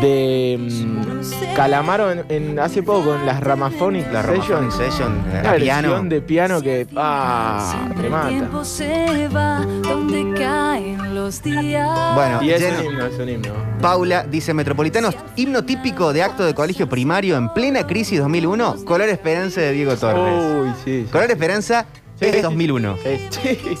de 0.00 0.56
mm, 0.58 1.54
Calamaro 1.54 2.10
en, 2.10 2.24
en- 2.28 2.58
hace 2.58 2.82
poco 2.82 3.14
en 3.14 3.26
las 3.26 3.40
Ramaphonic 3.40 4.10
La 4.12 4.22
Ramaphonic 4.22 4.70
Session, 4.70 5.22
Una 5.28 5.40
a 5.40 5.52
versión 5.52 5.60
piano. 5.82 6.02
de 6.04 6.20
piano 6.22 6.62
que 6.62 6.86
ah, 6.96 7.88
el 8.02 8.10
mata. 8.10 8.28
tiempo 8.28 8.64
se 8.64 9.28
va 9.28 9.60
donde 9.82 10.34
caen 10.38 11.14
los 11.14 11.42
días. 11.42 12.14
Bueno, 12.14 12.42
Y 12.42 12.50
es 12.50 12.60
lleno. 12.60 12.78
un 12.80 12.84
himno, 12.86 13.06
es 13.06 13.18
un 13.18 13.28
himno. 13.28 13.52
Paula 13.80 14.24
dice, 14.24 14.54
Metropolitanos, 14.54 15.14
himno 15.36 15.64
típico 15.64 16.12
de 16.12 16.22
acto 16.22 16.44
de 16.44 16.54
colegio 16.54 16.88
primario 16.88 17.36
en 17.36 17.48
plena 17.52 17.86
crisis 17.86 18.18
2001, 18.20 18.84
Color 18.84 19.08
Esperanza 19.08 19.60
de 19.60 19.72
Diego 19.72 19.94
Torres. 19.96 20.44
Uy, 20.62 20.70
sí. 20.84 21.06
Color 21.10 21.30
Esperanza 21.30 21.86
Sí, 22.18 22.26
es 22.26 22.32
de 22.32 22.38
sí. 22.38 22.42
2001. 22.42 22.96
Sí. 23.02 23.58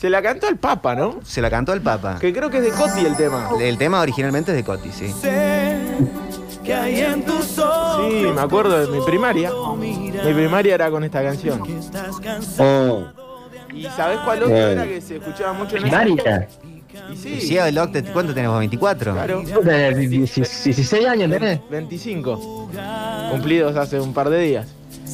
Se 0.00 0.08
la 0.08 0.22
cantó 0.22 0.48
el 0.48 0.56
Papa, 0.56 0.94
¿no? 0.94 1.20
Se 1.22 1.42
la 1.42 1.50
cantó 1.50 1.74
el 1.74 1.82
Papa. 1.82 2.16
Que 2.18 2.32
creo 2.32 2.48
que 2.48 2.56
es 2.56 2.62
de 2.62 2.70
Coti 2.70 3.04
el 3.04 3.14
tema. 3.18 3.50
El 3.60 3.76
tema 3.76 4.00
originalmente 4.00 4.50
es 4.52 4.56
de 4.56 4.64
Coti, 4.64 4.90
sí. 4.90 5.12
Sí, 5.12 5.28
me 8.34 8.40
acuerdo 8.40 8.86
de 8.86 8.98
mi 8.98 9.04
primaria. 9.04 9.50
Mi 9.78 10.32
primaria 10.32 10.74
era 10.74 10.90
con 10.90 11.04
esta 11.04 11.22
canción. 11.22 11.60
Oh, 12.58 13.08
¿Y 13.74 13.84
sabes 13.84 14.20
cuál 14.20 14.42
otra 14.44 14.54
Bueno. 14.54 14.70
era 14.70 14.86
que 14.86 15.00
se 15.02 15.16
escuchaba 15.16 15.52
mucho 15.52 15.76
en? 15.76 15.82
Primaria. 15.82 16.48
Y 17.12 17.16
sí, 17.16 17.40
Sí, 17.42 17.58
el 17.58 17.76
Octet, 17.76 18.10
¿cuánto 18.12 18.32
tenemos? 18.32 18.58
¿24? 18.64 19.12
claro. 19.12 19.42
De 19.62 19.94
16 19.94 21.06
años 21.06 21.30
tenés. 21.30 21.60
25. 21.70 22.70
Cumplidos 23.32 23.76
hace 23.76 24.00
un 24.00 24.14
par 24.14 24.30
de 24.30 24.40
días. 24.40 24.66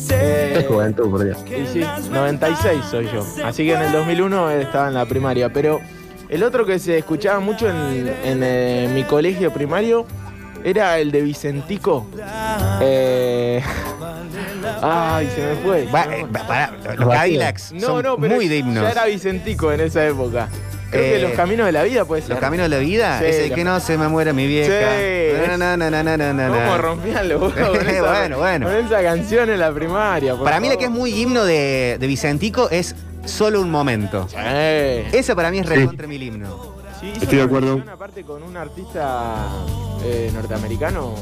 Qué 0.08 0.64
juventud, 0.68 1.10
por 1.10 1.24
Dios. 1.24 1.38
Y 1.46 1.66
sí, 1.66 1.84
96 2.10 2.84
soy 2.90 3.08
yo. 3.12 3.24
Así 3.44 3.64
que 3.64 3.74
en 3.74 3.82
el 3.82 3.92
2001 3.92 4.50
estaba 4.50 4.88
en 4.88 4.94
la 4.94 5.06
primaria. 5.06 5.52
Pero 5.52 5.80
el 6.28 6.42
otro 6.42 6.66
que 6.66 6.78
se 6.78 6.98
escuchaba 6.98 7.40
mucho 7.40 7.68
en, 7.68 8.08
en, 8.24 8.40
eh, 8.42 8.90
mi 8.92 9.04
colegio 9.04 9.52
primario 9.52 10.06
era 10.64 10.98
el 10.98 11.10
de 11.12 11.22
Vicentico. 11.22 12.06
Eh, 12.80 13.62
Ay, 14.82 15.30
se 15.34 15.46
me 15.46 15.54
fue. 15.56 15.86
Va, 15.86 16.04
eh, 16.04 16.24
va- 16.24 16.46
pará, 16.46 16.72
los 16.96 17.08
Cadillacs 17.08 17.72
No, 17.72 17.80
son 17.80 18.02
no, 18.02 18.16
pero 18.16 18.34
muy 18.34 18.48
ya 18.48 18.90
era 18.90 19.04
Vicentico 19.06 19.72
en 19.72 19.80
esa 19.80 20.06
época. 20.06 20.48
Creo 20.90 21.02
Eh, 21.04 21.10
que 21.14 21.18
los 21.20 21.32
caminos 21.32 21.66
de 21.66 21.72
la 21.72 21.82
vida 21.82 22.04
puede 22.04 22.22
ser. 22.22 22.30
Los 22.30 22.38
caminos 22.38 22.70
de 22.70 22.76
la 22.76 22.82
vida, 22.82 23.18
Sí, 23.18 23.24
es 23.26 23.36
el 23.36 23.48
los- 23.48 23.56
que 23.56 23.64
no 23.64 23.80
se 23.80 23.98
me 23.98 24.08
muera 24.08 24.32
mi 24.32 24.46
vieja. 24.46 24.72
Sí. 24.72 25.48
Na, 25.58 25.76
na, 25.76 25.76
na, 25.76 26.02
na, 26.02 26.16
na, 26.16 26.32
na. 26.32 26.48
¿Cómo 26.48 26.78
rompían 26.78 27.28
los 27.28 27.40
huevos 27.40 27.54
con 27.78 27.88
esa, 27.88 28.02
Bueno, 28.02 28.38
bueno. 28.38 28.66
con 28.66 28.76
esa 28.86 29.02
canción 29.02 29.50
en 29.50 29.58
la 29.60 29.72
primaria? 29.72 30.34
por 30.34 30.44
Para 30.44 30.60
mí 30.60 30.68
la 30.68 30.76
que 30.76 30.84
es 30.84 30.90
muy 30.90 31.12
himno 31.12 31.44
de, 31.44 31.96
de 31.98 32.06
Vicentico 32.06 32.68
es 32.70 32.94
Solo 33.24 33.60
un 33.60 33.70
momento. 33.70 34.28
Sí. 34.28 34.36
Esa 35.12 35.34
para 35.34 35.50
mí 35.50 35.58
es 35.58 35.66
recontra 35.66 36.06
mil 36.06 36.22
himno. 36.22 36.74
Sí, 37.00 37.12
Estoy 37.20 37.38
de 37.38 37.44
acuerdo. 37.44 37.82
Aparte 37.92 38.22
con 38.22 38.42
un 38.44 38.56
artista 38.56 39.34
eh, 40.04 40.30
norteamericano, 40.32 41.14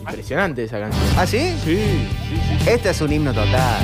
impresionante 0.00 0.64
esa 0.64 0.80
canción. 0.80 1.04
¿Ah, 1.18 1.26
sí? 1.26 1.54
Sí, 1.62 1.76
sí, 1.76 2.40
sí. 2.64 2.70
Este 2.70 2.88
es 2.90 3.00
un 3.02 3.12
himno 3.12 3.32
total. 3.34 3.78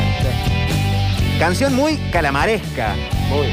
Canción 1.38 1.74
muy 1.74 1.98
calamaresca. 2.10 2.94
Muy. 3.28 3.48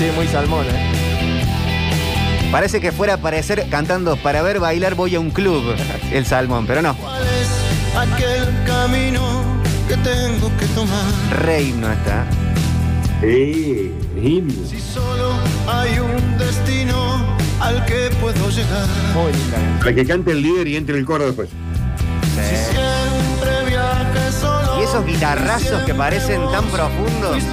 Sí, 0.00 0.08
muy 0.16 0.26
salmón, 0.28 0.64
¿eh? 0.64 2.48
Parece 2.50 2.80
que 2.80 2.90
fuera 2.90 3.12
a 3.12 3.16
aparecer 3.16 3.66
cantando 3.68 4.16
para 4.16 4.40
ver 4.40 4.58
bailar 4.58 4.94
voy 4.94 5.14
a 5.14 5.20
un 5.20 5.30
club 5.30 5.62
el 6.10 6.24
salmón, 6.24 6.66
pero 6.66 6.80
no. 6.80 6.96
¿Cuál 6.96 7.22
es 7.22 7.94
aquel 7.94 8.48
camino 8.64 9.20
que 9.86 9.98
tengo 9.98 10.50
que 10.56 10.64
tomar? 10.68 11.04
Re 11.42 11.64
himno 11.64 11.92
está. 11.92 12.24
Eh, 13.20 13.92
himno. 14.16 14.66
Si 14.66 14.80
solo 14.80 15.34
hay 15.68 15.98
un 15.98 16.38
destino 16.38 17.36
al 17.60 17.84
que 17.84 18.08
puedo 18.22 18.48
llegar. 18.48 18.86
Muy 19.12 19.32
linda. 19.34 19.80
Para 19.80 19.94
que 19.94 20.06
cante 20.06 20.30
el 20.30 20.40
líder 20.40 20.66
y 20.66 20.76
entre 20.76 20.96
el 20.96 21.04
coro 21.04 21.26
después. 21.26 21.50
Siempre 22.32 23.68
viaje 23.68 24.32
solo. 24.32 24.80
Y 24.80 24.84
esos 24.84 25.04
guitarrazos 25.04 25.82
que 25.82 25.92
parecen 25.92 26.40
tan 26.50 26.64
profundos. 26.68 27.44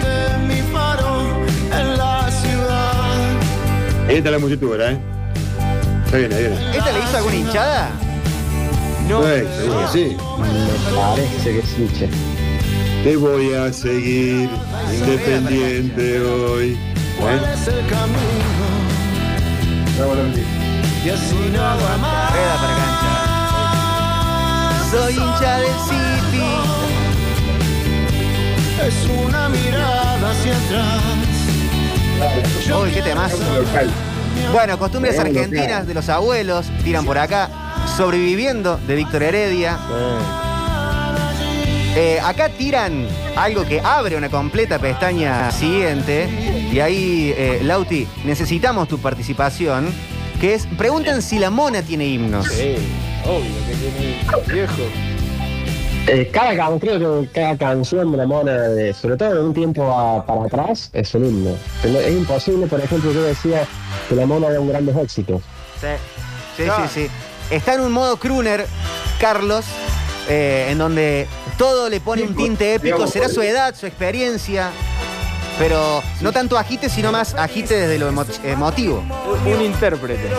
Ahí 4.08 4.15
está 4.17 4.32
la 4.32 4.39
musitura, 4.39 4.91
¿eh? 4.91 4.98
Está 6.06 6.17
bien, 6.17 6.32
ahí 6.34 6.39
viene. 6.48 6.78
¿Esta 6.78 6.91
le 6.93 7.00
hizo 7.00 7.17
alguna 7.17 7.36
hinchada? 7.36 7.89
No, 9.10 9.22
Sí, 9.24 9.30
seguro 9.58 9.82
que 9.82 9.88
sí. 9.91 10.17
Me 10.39 10.48
parece 10.96 11.54
que 11.54 11.62
sí, 11.62 11.89
che. 11.98 12.10
Te 13.04 13.15
voy 13.17 13.54
a 13.54 13.72
seguir 13.74 14.50
independiente 14.93 16.22
hoy. 16.22 16.78
¿Cuál 17.20 17.36
¿Eh? 17.36 17.54
es 17.54 17.67
el 17.67 17.86
camino? 17.88 18.58
Y 21.06 21.10
así 21.10 21.36
nada 21.54 21.98
más. 21.98 22.32
Rueda 22.32 22.56
para 22.62 22.76
cancha. 22.78 23.12
Soy 24.91 25.13
hincha 25.13 25.58
del 25.58 25.76
City. 25.88 26.50
Es 28.88 28.98
una 29.26 29.50
mirada 29.50 30.32
hacia 30.32 30.54
atrás. 30.58 31.16
Uy, 32.82 32.91
qué. 32.91 33.03
Bueno, 34.51 34.77
costumbres 34.77 35.17
argentinas 35.19 35.86
de 35.88 35.93
los 35.93 36.10
abuelos, 36.10 36.67
tiran 36.84 37.06
por 37.06 37.17
acá. 37.17 37.49
Sobreviviendo 37.95 38.77
de 38.88 38.95
Víctor 38.95 39.23
Heredia. 39.23 39.77
Eh, 41.95 42.19
acá 42.23 42.49
tiran 42.49 43.08
algo 43.36 43.65
que 43.65 43.80
abre 43.80 44.15
una 44.15 44.30
completa 44.30 44.77
pestaña 44.80 45.51
siguiente. 45.51 46.30
Y 46.71 46.80
ahí, 46.80 47.34
eh, 47.36 47.60
Lauti, 47.63 48.08
necesitamos 48.23 48.88
tu 48.88 48.99
participación. 48.99 49.91
Que 50.39 50.53
es, 50.53 50.67
preguntan 50.77 51.23
si 51.23 51.39
la 51.39 51.49
mona 51.49 51.82
tiene 51.82 52.06
himnos. 52.06 52.47
Sí, 52.47 52.75
obvio 53.25 53.51
que 53.67 53.75
tiene 53.75 54.53
viejo. 54.53 55.16
Eh, 56.08 56.30
cada, 56.32 56.56
can- 56.56 56.80
creo 56.80 57.22
que 57.22 57.28
cada 57.34 57.58
canción 57.58 58.12
de 58.12 58.17
la 58.17 58.26
mona, 58.26 58.54
de- 58.54 58.93
sobre 58.93 59.17
todo 59.17 59.34
de 59.36 59.41
un 59.41 59.54
tiempo 59.54 59.91
a- 59.91 60.26
para 60.26 60.43
atrás, 60.46 60.89
es 60.93 61.13
un 61.15 61.26
himno. 61.26 61.52
Pero 61.82 62.00
es 62.00 62.13
imposible, 62.15 62.65
por 62.67 62.80
ejemplo, 62.80 63.12
yo 63.12 63.24
decía 63.24 63.67
que 64.08 64.15
la 64.15 64.26
mona 64.26 64.48
era 64.48 64.60
un 64.62 64.70
grandes 64.70 64.96
éxitos. 64.96 65.41
Sí, 65.82 65.88
sí, 66.56 66.63
sí, 66.63 66.93
sí. 66.93 67.08
Está 67.54 67.74
en 67.74 67.82
un 67.82 67.91
modo 67.91 68.17
crooner, 68.17 68.65
Carlos, 69.20 69.65
eh, 70.30 70.67
en 70.72 70.78
donde 70.78 71.28
todo 71.58 71.89
le 71.89 72.00
pone 72.00 72.24
un 72.24 72.36
tinte 72.36 72.74
épico. 72.76 72.96
digamos, 72.96 73.12
Será 73.12 73.28
su 73.30 73.41
edad, 73.41 73.76
su 73.76 73.86
experiencia, 73.86 74.70
pero 75.60 76.02
no 76.22 76.32
tanto 76.32 76.58
agite, 76.58 76.89
sino 76.89 77.12
más 77.12 77.34
agite 77.36 77.76
desde 77.78 77.98
lo 78.00 78.10
emo- 78.10 78.26
emotivo. 78.46 79.04
Un 79.46 79.62
intérprete. 79.62 80.30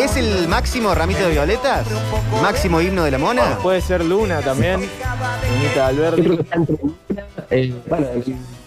¿Es 0.00 0.16
el 0.16 0.48
máximo 0.48 0.94
ramito 0.94 1.20
de 1.20 1.30
violetas? 1.32 1.86
¿Máximo 2.42 2.80
himno 2.80 3.04
de 3.04 3.10
la 3.12 3.18
mona? 3.18 3.58
Puede 3.62 3.80
ser 3.80 4.04
Luna 4.04 4.40
también. 4.40 4.80
Lunita 4.80 5.90
Yo 5.92 5.96
creo 5.96 6.08
Alberti. 6.08 6.36
que 6.36 6.42
está 6.42 6.56
entre 6.56 6.76
eh, 7.50 7.74
bueno, 7.88 8.06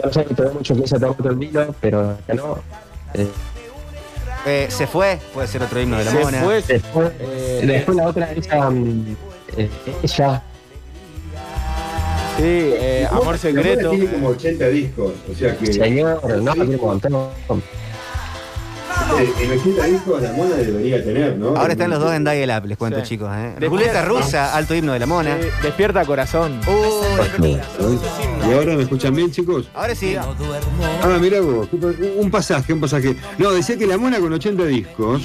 no 0.04 0.13
sé, 0.13 0.24
te 0.24 0.44
mucho 0.52 0.76
que 0.76 0.88
se 0.88 0.96
el 1.30 1.36
vino, 1.36 1.76
pero 1.82 2.12
acá 2.12 2.34
no. 2.34 2.60
Eh, 3.13 3.28
Eh, 4.46 4.68
se 4.70 4.88
fue, 4.88 5.20
puede 5.34 5.48
ser 5.50 5.62
otro 5.63 5.82
himno 5.82 5.98
de 5.98 6.06
la 6.06 6.12
Se 6.12 6.20
mona. 6.20 6.39
fue. 6.42 6.62
después, 6.62 7.12
Eh, 7.20 7.63
después 7.65 7.98
la 7.98 8.08
otra, 8.08 8.32
esa, 8.32 8.70
mm, 8.70 9.15
eh, 9.58 9.70
ella, 10.04 10.44
Sí, 12.38 12.44
eh, 12.46 13.06
Amor 13.12 13.38
Secreto. 13.38 13.89
Tiene 13.89 14.06
como 14.13 14.30
80 14.30 14.68
discos, 14.70 15.12
o 15.30 15.36
sea 15.36 15.58
que 15.58 15.74
señor, 15.74 16.38
no, 16.42 16.56
montón. 16.56 17.28
Eh, 19.21 19.34
en 19.41 19.51
80 19.60 19.84
discos 19.86 20.21
la 20.21 20.32
mona 20.34 20.55
debería 20.55 21.03
tener, 21.03 21.38
¿no? 21.38 21.49
Ahora 21.58 21.73
están 21.73 21.89
los 21.89 21.99
dos 21.99 22.13
en 22.13 22.23
Dial 22.23 22.51
Up, 22.58 22.65
les 22.67 22.77
cuento, 22.77 22.99
Sí. 23.01 23.05
chicos. 23.10 23.29
¿eh? 23.34 23.55
Ruleta 23.60 24.03
rusa, 24.05 24.55
alto 24.55 24.75
himno 24.75 24.93
de 24.93 24.99
la 24.99 25.05
mona. 25.05 25.36
Eh, 25.38 25.51
Despierta 25.62 26.05
Corazón. 26.05 26.60
Uy, 26.67 27.60
¿Y 28.47 28.53
ahora 28.53 28.75
me 28.75 28.84
escuchan 28.84 29.13
bien, 29.15 29.32
chicos? 29.32 29.69
ahora 29.73 29.95
sí. 29.95 30.15
Ah, 30.15 31.17
mira 31.19 31.41
vos, 31.41 31.67
un 32.17 32.32
pasaje, 32.32 32.73
un 32.73 32.79
pasaje. 32.82 33.15
No, 33.38 33.51
decía 33.51 33.77
que 33.77 33.86
la 33.88 33.97
mona 33.97 34.19
con 34.19 34.32
80 34.34 34.63
discos 34.65 35.21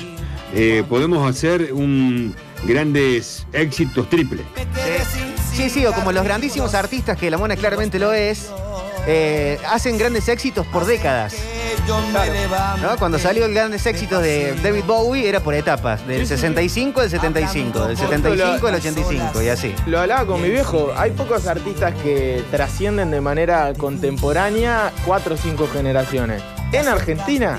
eh, 0.54 0.84
podemos 0.88 1.28
hacer 1.28 1.72
un 1.72 2.34
grandes 2.66 3.46
éxitos 3.52 4.08
triple. 4.08 4.42
Sí, 5.52 5.68
sí, 5.70 5.86
o 5.86 5.92
como 5.92 6.10
los 6.12 6.24
grandísimos 6.24 6.74
artistas, 6.74 7.16
que 7.18 7.30
la 7.30 7.38
mona 7.38 7.56
claramente 7.56 7.98
lo 7.98 8.12
es, 8.12 8.48
eh, 9.06 9.58
hacen 9.70 9.98
grandes 9.98 10.28
éxitos 10.28 10.66
por 10.66 10.84
décadas. 10.84 11.34
¿No? 11.86 12.96
Cuando 12.98 13.18
salió 13.18 13.44
el 13.44 13.54
grandes 13.54 13.84
éxitos 13.86 14.22
de 14.22 14.54
David 14.62 14.84
Bowie 14.86 15.28
era 15.28 15.40
por 15.40 15.54
etapas, 15.54 16.06
del 16.06 16.26
65 16.26 17.00
al 17.00 17.10
75, 17.10 17.86
del 17.86 17.96
75 17.96 18.66
al 18.66 18.74
85 18.74 19.42
y 19.42 19.48
así. 19.48 19.74
Lo 19.86 20.00
hablaba 20.00 20.26
con 20.26 20.40
mi 20.40 20.48
viejo. 20.48 20.92
Hay 20.96 21.10
pocos 21.10 21.46
artistas 21.46 21.94
que 22.02 22.42
trascienden 22.50 23.10
de 23.10 23.20
manera 23.20 23.72
contemporánea 23.76 24.92
cuatro 25.04 25.34
o 25.34 25.38
cinco 25.38 25.68
generaciones. 25.72 26.42
En 26.72 26.88
Argentina, 26.88 27.58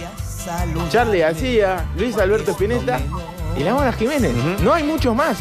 Charlie 0.89 1.19
García, 1.19 1.85
Luis 1.97 2.17
Alberto 2.17 2.51
Spinetta 2.51 2.99
y 3.57 3.63
la 3.63 3.73
Mona 3.73 3.93
Jiménez. 3.93 4.31
Ujú. 4.35 4.63
No 4.63 4.73
hay 4.73 4.83
muchos 4.83 5.15
más. 5.15 5.37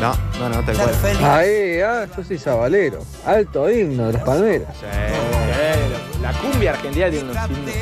No, 0.00 0.14
no, 0.38 0.48
no, 0.48 0.64
tal 0.64 0.76
cual. 0.76 0.94
Ahí, 1.24 1.80
ah, 1.80 2.06
yo 2.16 2.22
soy 2.22 2.38
sabalero. 2.38 3.00
Alto 3.26 3.70
himno 3.70 4.06
de 4.08 4.12
las 4.14 4.22
palmeras. 4.22 4.76
La 6.32 6.38
cumbia 6.38 6.70
argentina 6.70 7.10
tiene 7.10 7.28
unos 7.28 7.36
himnos. 7.50 7.74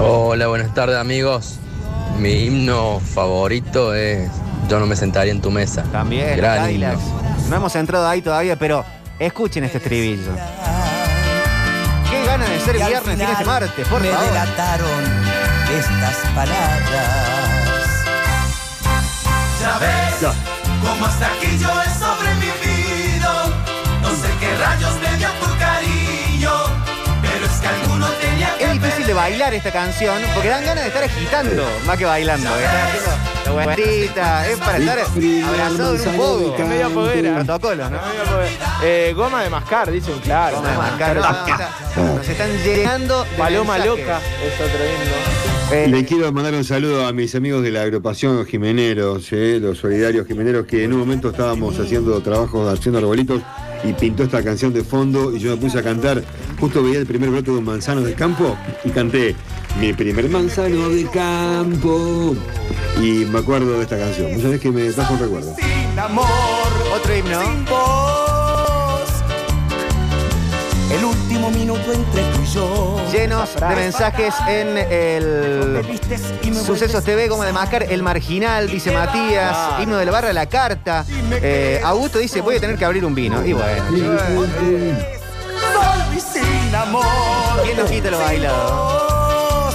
Hola, 0.00 0.48
buenas 0.48 0.74
tardes 0.74 0.96
amigos. 0.96 1.58
Mi 2.18 2.44
himno 2.46 2.98
favorito 2.98 3.94
es 3.94 4.28
Yo 4.68 4.80
no 4.80 4.86
me 4.86 4.96
sentaría 4.96 5.30
en 5.32 5.40
tu 5.40 5.52
mesa. 5.52 5.84
También, 5.92 6.36
Gran 6.36 6.68
himno. 6.72 6.98
No 7.48 7.56
hemos 7.56 7.76
entrado 7.76 8.08
ahí 8.08 8.20
todavía, 8.20 8.56
pero 8.56 8.84
escuchen 9.20 9.62
este 9.62 9.78
estribillo. 9.78 10.32
Qué 12.10 12.26
ganas 12.26 12.48
de 12.50 12.60
ser 12.60 12.74
Y 12.74 12.78
viernes 12.84 13.20
en 13.20 13.28
este 13.30 13.44
martes, 13.44 13.86
por 13.86 14.00
me 14.00 14.08
favor. 14.08 14.26
delataron 14.26 15.04
estas 15.78 16.16
palabras. 16.34 16.82
Ya 19.60 19.78
ves 19.78 20.34
cómo 20.82 21.06
hasta 21.06 21.26
aquí 21.28 21.58
yo 21.60 21.68
he 21.80 21.90
sobrevivido. 21.96 23.32
No 24.02 24.10
sé 24.10 24.28
qué 24.40 24.56
rayos 24.56 24.94
me 25.00 25.16
dio 25.16 25.28
bailar 29.22 29.54
esta 29.54 29.70
canción 29.70 30.20
porque 30.34 30.48
dan 30.48 30.64
ganas 30.64 30.82
de 30.82 30.88
estar 30.88 31.04
agitando 31.04 31.64
más 31.86 31.96
que 31.96 32.04
bailando. 32.04 32.50
que 32.56 32.64
Estar 32.64 32.86
haciendo 32.88 33.10
la 34.16 34.46
es 34.48 34.58
para 34.58 34.78
estar 34.78 34.98
abrazado 34.98 35.94
en 35.96 36.08
un 36.08 36.16
pogo. 36.16 36.56
Es 36.58 36.66
media 36.68 36.88
foguera. 36.88 37.34
Protocolos, 37.44 37.90
¿no? 37.90 37.98
Eh, 38.82 39.12
goma 39.16 39.42
de 39.44 39.50
mascar, 39.50 39.90
dicen, 39.92 40.18
claro. 40.24 40.56
Vamos 40.60 40.70
a 40.70 40.78
marcar, 40.78 41.16
no, 41.16 41.22
está- 41.22 41.70
Nos 42.16 42.28
están 42.28 42.50
llenando. 42.64 43.22
de 43.24 43.30
Paloma 43.38 43.74
mensajes. 43.78 44.00
Loca 44.00 44.18
es 44.44 44.54
otro 44.60 44.84
himno. 44.84 45.72
Eh, 45.72 45.88
Le 45.88 46.04
quiero 46.04 46.32
mandar 46.32 46.54
un 46.54 46.64
saludo 46.64 47.06
a 47.06 47.12
mis 47.12 47.34
amigos 47.34 47.62
de 47.62 47.70
la 47.70 47.82
agrupación 47.82 48.44
Jimeneros, 48.44 49.28
eh, 49.32 49.58
los 49.60 49.78
solidarios 49.78 50.26
Jimeneros, 50.26 50.66
que 50.66 50.82
en 50.84 50.92
un 50.92 50.98
momento 50.98 51.30
estábamos 51.30 51.78
haciendo 51.78 52.20
trabajos, 52.22 52.70
haciendo 52.76 52.98
arbolitos, 52.98 53.40
y 53.84 53.92
pintó 53.94 54.22
esta 54.24 54.42
canción 54.42 54.72
de 54.74 54.84
fondo, 54.84 55.34
y 55.34 55.38
yo 55.38 55.50
me 55.52 55.56
puse 55.56 55.78
a 55.78 55.82
cantar. 55.82 56.22
Justo 56.62 56.80
veía 56.80 57.00
el 57.00 57.06
primer 57.06 57.28
brote 57.30 57.50
de 57.50 57.56
un 57.56 57.64
manzano 57.64 58.02
del 58.02 58.14
campo, 58.14 58.56
y 58.84 58.90
canté 58.90 59.34
Mi 59.80 59.92
primer 59.92 60.28
manzano 60.28 60.90
de 60.90 61.08
campo. 61.08 62.36
Y 63.00 63.24
me 63.24 63.40
acuerdo 63.40 63.78
de 63.78 63.82
esta 63.82 63.98
canción. 63.98 64.28
Muchas 64.28 64.44
veces 64.44 64.60
que 64.60 64.70
me 64.70 64.88
trajo 64.92 65.14
un 65.14 65.18
recuerdo. 65.18 65.56
Amor, 66.00 66.24
otro 66.94 67.16
himno. 67.16 67.40
El 70.92 71.04
último 71.04 71.50
minuto 71.50 71.92
entre 71.92 72.22
tú 72.22 72.42
y 72.44 72.54
yo. 72.54 73.06
Llenos 73.10 73.56
de 73.56 73.74
mensajes 73.74 74.32
en 74.46 74.78
el 74.78 75.84
Sucesos 76.64 77.02
TV, 77.02 77.26
como 77.26 77.42
de 77.42 77.52
Mascar, 77.52 77.86
El 77.90 78.04
Marginal, 78.04 78.70
dice 78.70 78.92
Matías, 78.92 79.82
himno 79.82 79.96
del 79.96 80.10
barra 80.12 80.32
La 80.32 80.46
Carta. 80.46 81.04
Eh, 81.32 81.80
Augusto 81.82 82.20
dice, 82.20 82.40
voy 82.40 82.54
a 82.54 82.60
tener 82.60 82.78
que 82.78 82.84
abrir 82.84 83.04
un 83.04 83.16
vino. 83.16 83.44
Y 83.44 83.52
bueno, 83.52 83.82
sin 86.72 86.80
amor. 86.80 87.04
¿quién 87.62 87.76
nos 87.76 87.90
quita 87.90 88.10
lo 88.10 88.18
bailado? 88.18 89.70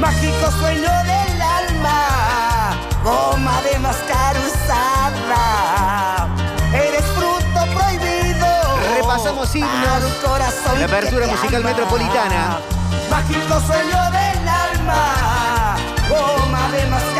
Mágico 0.00 0.50
sueño 0.58 0.90
del 1.04 1.42
alma, 1.42 2.76
goma 3.02 3.62
de 3.62 3.78
mascar 3.78 4.36
usada. 4.46 6.28
Eres 6.72 7.04
fruto 7.16 7.66
prohibido. 7.74 8.46
Repasamos 8.96 9.54
himnos 9.54 10.04
un 10.04 10.28
corazón 10.28 10.78
la 10.78 10.86
apertura 10.86 11.26
musical 11.26 11.62
ama. 11.62 11.68
metropolitana. 11.70 12.58
Mágico 13.10 13.60
sueño 13.66 14.10
del 14.10 14.48
alma, 14.48 15.76
goma 16.08 16.70
de 16.70 16.86
mascar 16.86 17.15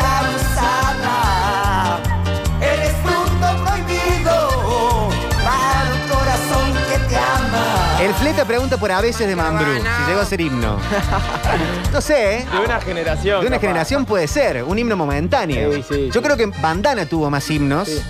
Fleta 8.19 8.45
pregunta 8.45 8.77
por 8.77 8.91
a 8.91 8.99
veces 9.01 9.27
de 9.27 9.35
Mambrú, 9.35 9.65
si 9.75 10.09
llegó 10.09 10.21
a 10.21 10.25
ser 10.25 10.41
himno. 10.41 10.77
No 11.93 12.01
sé, 12.01 12.39
¿eh? 12.39 12.45
De 12.51 12.59
una 12.65 12.81
generación. 12.81 13.41
De 13.41 13.47
una 13.47 13.55
capaz. 13.55 13.67
generación 13.67 14.05
puede 14.05 14.27
ser, 14.27 14.63
un 14.63 14.77
himno 14.77 14.95
momentáneo. 14.97 15.71
Sí, 15.73 15.83
sí, 15.87 16.07
Yo 16.07 16.13
sí. 16.13 16.19
creo 16.19 16.35
que 16.37 16.45
Bandana 16.61 17.05
tuvo 17.05 17.29
más 17.29 17.49
himnos 17.49 17.87
Sí. 17.87 18.01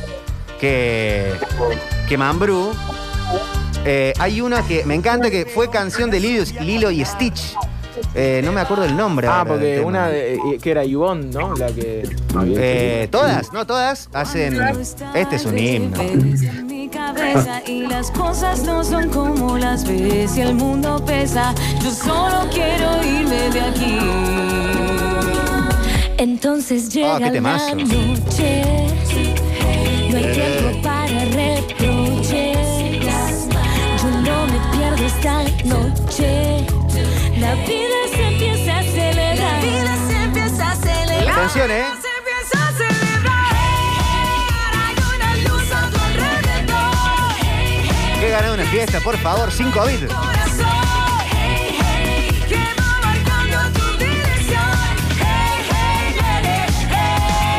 que, 0.59 1.33
que 2.09 2.17
Mambrú. 2.17 2.73
Eh, 3.85 4.13
hay 4.19 4.41
una 4.41 4.63
que 4.63 4.83
me 4.85 4.95
encanta 4.95 5.29
que 5.29 5.45
fue 5.45 5.69
canción 5.69 6.09
de 6.09 6.19
Lilo, 6.19 6.43
Lilo 6.61 6.91
y 6.91 7.05
Stitch. 7.05 7.55
Eh, 8.15 8.41
no 8.43 8.51
me 8.51 8.61
acuerdo 8.61 8.83
el 8.85 8.95
nombre. 8.97 9.27
Ah, 9.29 9.45
porque 9.47 9.79
una 9.81 10.07
de, 10.07 10.39
que 10.61 10.71
era 10.71 10.83
Ivonne, 10.83 11.27
¿no? 11.31 11.53
La 11.55 11.67
que. 11.67 12.03
Eh, 12.55 13.07
todas, 13.11 13.53
no 13.53 13.65
todas, 13.65 14.09
hacen. 14.13 14.59
Este 15.13 15.35
es 15.35 15.45
un 15.45 15.57
himno. 15.57 15.97
Mi 16.87 16.93
cabeza 16.93 17.61
y 17.67 17.81
las 17.85 18.09
cosas 18.11 18.63
no 18.63 18.81
son 18.81 19.09
como 19.09 19.57
las 19.57 19.85
ves 19.85 20.37
y 20.37 20.41
el 20.41 20.53
mundo 20.53 21.03
pesa. 21.05 21.53
Yo 21.83 21.91
solo 21.91 22.47
quiero 22.49 23.03
irme 23.03 23.49
de 23.49 23.59
aquí. 23.59 23.97
Entonces 26.17 26.87
llega 26.87 27.15
Ah, 27.15 27.17
qué 27.17 27.25
la 27.25 27.31
temazo. 27.33 27.75
noche. 27.75 28.63
No 30.11 30.17
hay 30.17 30.31
tiempo 30.33 30.81
para 30.81 31.25
reproches. 31.25 32.57
Yo 34.01 34.09
no 34.21 34.45
me 34.45 34.59
pierdo 34.77 35.05
esta 35.05 35.43
noche. 35.65 36.65
La 37.37 37.53
vida 37.65 37.99
se 38.15 38.27
empieza 38.29 38.75
a 38.75 38.79
acelerar. 38.79 39.37
La 39.37 39.59
vida 39.59 39.97
se 40.07 40.23
empieza 40.23 40.67
a 40.69 40.71
acelerar. 40.71 41.37
Atención, 41.37 41.69
¿eh? 41.69 41.83
Ganado 48.37 48.53
una 48.53 48.65
fiesta, 48.65 48.99
por 48.99 49.17
favor, 49.17 49.51
sin 49.51 49.71
COVID. 49.71 50.05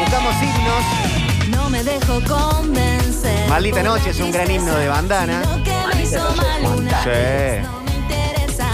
Buscamos 0.01 0.35
himnos. 0.43 1.57
No 1.57 1.71
me 1.71 1.83
dejo 1.85 2.21
convencer. 2.27 3.49
Maldita 3.49 3.83
Noche 3.83 4.11
es 4.11 4.21
un 4.21 4.31
gran 4.33 4.51
himno 4.51 4.75
de 4.75 4.89
bandana. 4.89 5.43
Sí. 5.45 6.11
vez 7.11 7.63
no 7.63 7.83
me 7.83 7.95
interesa. 7.97 8.69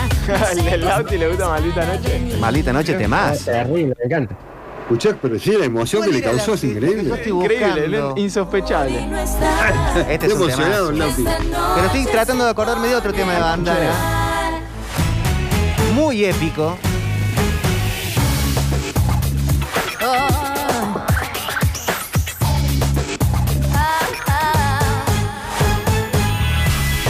El 0.52 0.64
del 0.64 0.84
Lauti 0.84 1.18
le 1.18 1.28
gusta 1.28 1.48
maldita 1.48 1.84
noche. 1.86 2.36
Maldita 2.38 2.72
Noche, 2.72 2.92
Es 2.92 2.98
temas. 2.98 3.44
terrible, 3.44 3.94
me 3.98 4.04
encanta. 4.04 4.36
Escuchá, 4.84 5.16
pero 5.20 5.38
sí, 5.38 5.50
la 5.52 5.64
emoción 5.64 6.02
que 6.02 6.10
le 6.12 6.20
causó 6.20 6.52
es 6.52 6.64
increíble. 6.64 7.22
Increíble, 7.26 8.02
insospechable. 8.16 8.98
Este 10.08 10.26
Estoy 10.26 10.28
es 10.28 10.34
un 10.34 10.42
emocionado, 10.42 10.92
tema. 10.92 11.36
Pero 11.74 11.86
estoy 11.86 12.04
tratando 12.04 12.44
de 12.44 12.50
acordarme 12.50 12.88
de 12.88 12.94
otro 12.94 13.14
tema 13.14 13.32
de 13.32 13.40
bandana. 13.40 14.60
Muy 15.94 16.26
épico. 16.26 16.76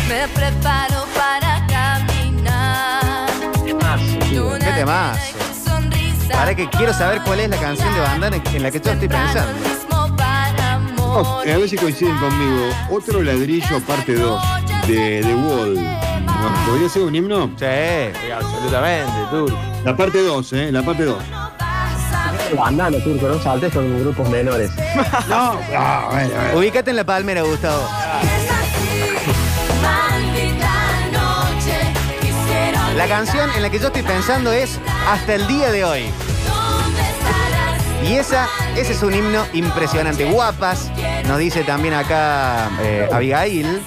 Me 0.08 0.28
preparo 0.28 1.06
para 1.16 1.66
caminar. 1.66 3.30
Qué 4.60 4.72
temazo. 4.76 5.43
Ahora 6.32 6.54
que 6.54 6.68
quiero 6.68 6.92
saber 6.92 7.20
cuál 7.24 7.40
es 7.40 7.50
la 7.50 7.56
canción 7.56 7.92
de 7.94 8.00
bandana 8.00 8.36
en 8.36 8.62
la 8.62 8.70
que 8.70 8.80
yo 8.80 8.92
estoy 8.92 9.08
pensando. 9.08 9.52
Oh, 11.16 11.40
a 11.40 11.44
ver 11.44 11.68
si 11.68 11.76
coinciden 11.76 12.16
conmigo. 12.18 12.70
Otro 12.90 13.22
ladrillo, 13.22 13.80
parte 13.80 14.14
2, 14.14 14.42
de 14.86 15.20
The 15.22 15.34
Wall. 15.34 15.74
¿No? 15.74 16.66
¿Podría 16.66 16.88
ser 16.88 17.02
un 17.02 17.14
himno? 17.14 17.50
Sí. 17.56 18.30
Absolutamente, 18.32 19.12
Turco. 19.30 19.58
La 19.84 19.96
parte 19.96 20.22
2, 20.22 20.52
¿eh? 20.54 20.72
La 20.72 20.82
parte 20.82 21.04
2. 21.04 21.22
Bandana, 22.56 22.98
turco, 23.02 23.28
no 23.28 23.42
saltes 23.42 23.72
con 23.72 24.00
grupos 24.00 24.28
menores. 24.28 24.70
No, 25.28 25.58
ah, 25.76 26.08
bueno, 26.10 26.34
bueno. 26.34 26.58
Ubícate 26.58 26.90
en 26.90 26.96
la 26.96 27.04
palmera, 27.04 27.42
Gustavo. 27.42 27.82
La 32.96 33.08
canción 33.08 33.50
en 33.56 33.62
la 33.62 33.70
que 33.70 33.78
yo 33.78 33.88
estoy 33.88 34.02
pensando 34.02 34.52
es 34.52 34.78
Hasta 35.06 35.34
el 35.34 35.46
día 35.46 35.70
de 35.70 35.84
hoy. 35.84 36.02
Y 38.06 38.14
esa, 38.14 38.48
ese 38.76 38.92
es 38.92 39.02
un 39.02 39.14
himno 39.14 39.44
impresionante. 39.52 40.24
Guapas, 40.30 40.90
nos 41.26 41.38
dice 41.38 41.62
también 41.64 41.94
acá 41.94 42.70
eh, 42.82 43.08
Abigail. 43.12 43.80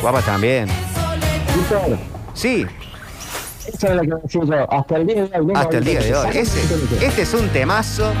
Guapas 0.00 0.24
también. 0.24 0.68
Sí, 2.34 2.66
esa 3.66 3.88
es 3.88 3.94
la 3.94 4.02
que 4.02 4.08
decía 4.22 4.40
yo. 4.44 4.72
Hasta 4.72 4.96
el 4.96 5.06
día 5.06 5.24
de 5.26 5.40
hoy. 5.40 5.52
hasta 5.54 5.78
el 5.78 5.84
día 5.84 6.00
de 6.00 6.14
hoy. 6.14 6.28
Ese, 6.36 6.60
este 7.00 7.22
es 7.22 7.34
un 7.34 7.48
temazo. 7.48 8.12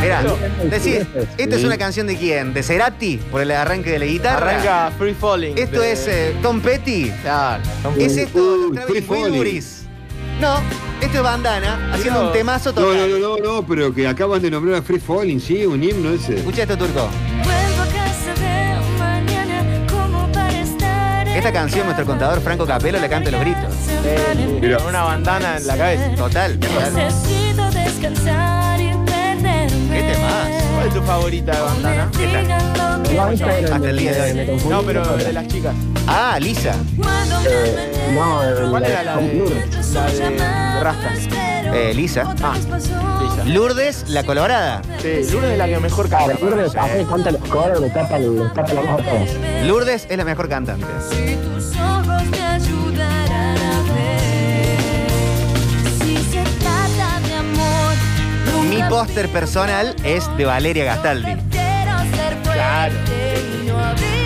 Mirá, 0.00 0.22
decís, 0.70 1.00
¿esta 1.36 1.56
es 1.56 1.64
una 1.64 1.76
canción 1.76 2.06
de 2.06 2.16
quién? 2.16 2.54
¿De 2.54 2.62
Cerati? 2.62 3.16
Por 3.16 3.42
el 3.42 3.50
arranque 3.50 3.90
de 3.90 3.98
la 3.98 4.04
guitarra. 4.06 4.50
Arranca 4.50 4.92
Free 4.98 5.14
Falling. 5.14 5.56
Esto 5.58 5.80
de- 5.80 5.92
es 5.92 6.06
eh, 6.08 6.36
Tom 6.42 6.60
Petty. 6.60 7.10
Claro. 7.22 7.62
¿Es 7.98 8.16
esto? 8.16 8.70
Free 8.86 9.02
Falling. 9.02 9.62
No, 10.40 10.60
esto 11.00 11.16
es 11.16 11.22
Bandana 11.22 11.90
haciendo 11.92 12.26
un 12.26 12.32
temazo 12.32 12.72
total. 12.72 12.96
no, 12.96 13.18
no, 13.18 13.36
no, 13.36 13.36
no, 13.38 13.66
pero 13.66 13.92
que 13.92 14.06
acaban 14.06 14.40
de 14.40 14.50
nombrar 14.50 14.76
a 14.76 14.82
Free 14.82 15.00
Falling, 15.00 15.40
sí, 15.40 15.66
un 15.66 15.82
himno 15.82 16.10
ese. 16.10 16.36
Escucha 16.36 16.62
esto, 16.62 16.78
Turco. 16.78 17.08
Vuelvo 17.42 17.82
a 17.82 17.86
casa 17.86 18.34
de 18.40 18.98
mañana 18.98 19.86
como 19.90 20.30
para 20.30 20.60
estar 20.60 21.28
Esta 21.28 21.52
canción 21.52 21.86
nuestro 21.86 22.06
contador 22.06 22.40
Franco 22.40 22.66
Capelo 22.66 23.00
le 23.00 23.08
canta 23.08 23.30
los 23.30 23.40
gritos. 23.40 23.74
Mira. 24.60 24.78
Con 24.78 24.88
una 24.88 25.02
bandana 25.02 25.56
en 25.56 25.66
la 25.66 25.76
cabeza. 25.76 26.14
Total. 26.16 26.58
total. 26.58 26.94
Necesito 26.94 27.70
descansar 27.70 28.80
y. 28.80 28.88
¿Qué 29.90 30.02
temas? 30.12 30.64
¿Cuál 30.74 30.86
es 30.86 30.94
tu 30.94 31.02
favorita 31.02 31.52
de 31.52 31.60
bandana? 31.60 32.10
Esta 32.12 33.74
Hasta 33.74 33.90
el 33.90 33.98
día 33.98 34.12
de 34.12 34.50
hoy. 34.52 34.60
No, 34.68 34.82
pero 34.82 35.16
de 35.16 35.32
las 35.32 35.48
chicas. 35.48 35.74
Ah, 36.06 36.38
Lisa. 36.40 36.74
Eh, 37.48 37.97
no, 38.12 38.42
el- 38.42 38.70
¿Cuál 38.70 38.84
era 38.84 39.02
la 39.02 39.16
de, 39.16 39.34
Lourdes. 39.34 39.92
la 39.92 40.06
de 40.06 40.80
Rasta? 40.80 41.12
Eh, 41.74 41.92
Lisa. 41.94 42.34
Ah, 42.42 42.54
Lisa. 42.56 43.44
Lourdes, 43.44 44.04
la 44.08 44.24
colorada. 44.24 44.80
Sí, 45.02 45.30
Lourdes 45.30 45.52
es 45.52 45.58
la 45.58 45.66
que 45.66 45.78
mejor 45.78 46.08
canta. 46.08 46.34
Claro, 46.34 46.46
Lourdes, 46.56 46.74
aparte 46.74 47.06
canta 47.08 47.30
los 47.32 47.42
coros, 47.48 47.80
le 47.80 47.90
tapa, 47.90 48.18
le 48.18 48.48
tapa 48.54 48.72
la 48.72 48.80
voz 48.80 48.90
a 48.90 48.96
todos. 49.04 49.30
Lourdes 49.66 50.06
es 50.08 50.16
la 50.16 50.24
mejor 50.24 50.48
cantante. 50.48 50.86
Si 51.10 51.36
tus 51.36 51.76
ojos 51.76 52.24
me 52.30 52.40
ayudarán 52.40 53.56
a 53.58 53.82
ver 53.92 54.78
Si 56.00 56.16
se 56.16 56.42
trata 56.58 57.20
de 57.28 57.34
amor 57.34 58.64
Mi 58.70 58.82
póster 58.88 59.28
personal 59.28 59.94
es 60.04 60.34
de 60.36 60.44
Valeria 60.46 60.84
Gastaldi. 60.84 61.36
Claro. 62.42 62.94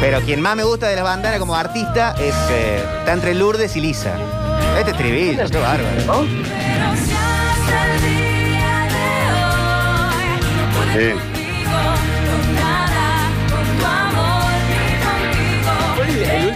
Pero 0.01 0.21
quien 0.23 0.41
más 0.41 0.57
me 0.57 0.65
gusta 0.65 0.89
de 0.89 0.97
las 0.97 1.05
bandanas 1.05 1.39
como 1.39 1.55
artista 1.55 2.15
es 2.19 2.35
eh, 2.51 2.83
está 2.99 3.13
entre 3.13 3.35
Lourdes 3.35 3.77
y 3.77 3.81
Lisa. 3.81 4.17
Este 4.79 4.91
estribillo, 4.91 5.49
qué 5.49 5.59
bárbaro. 5.59 6.27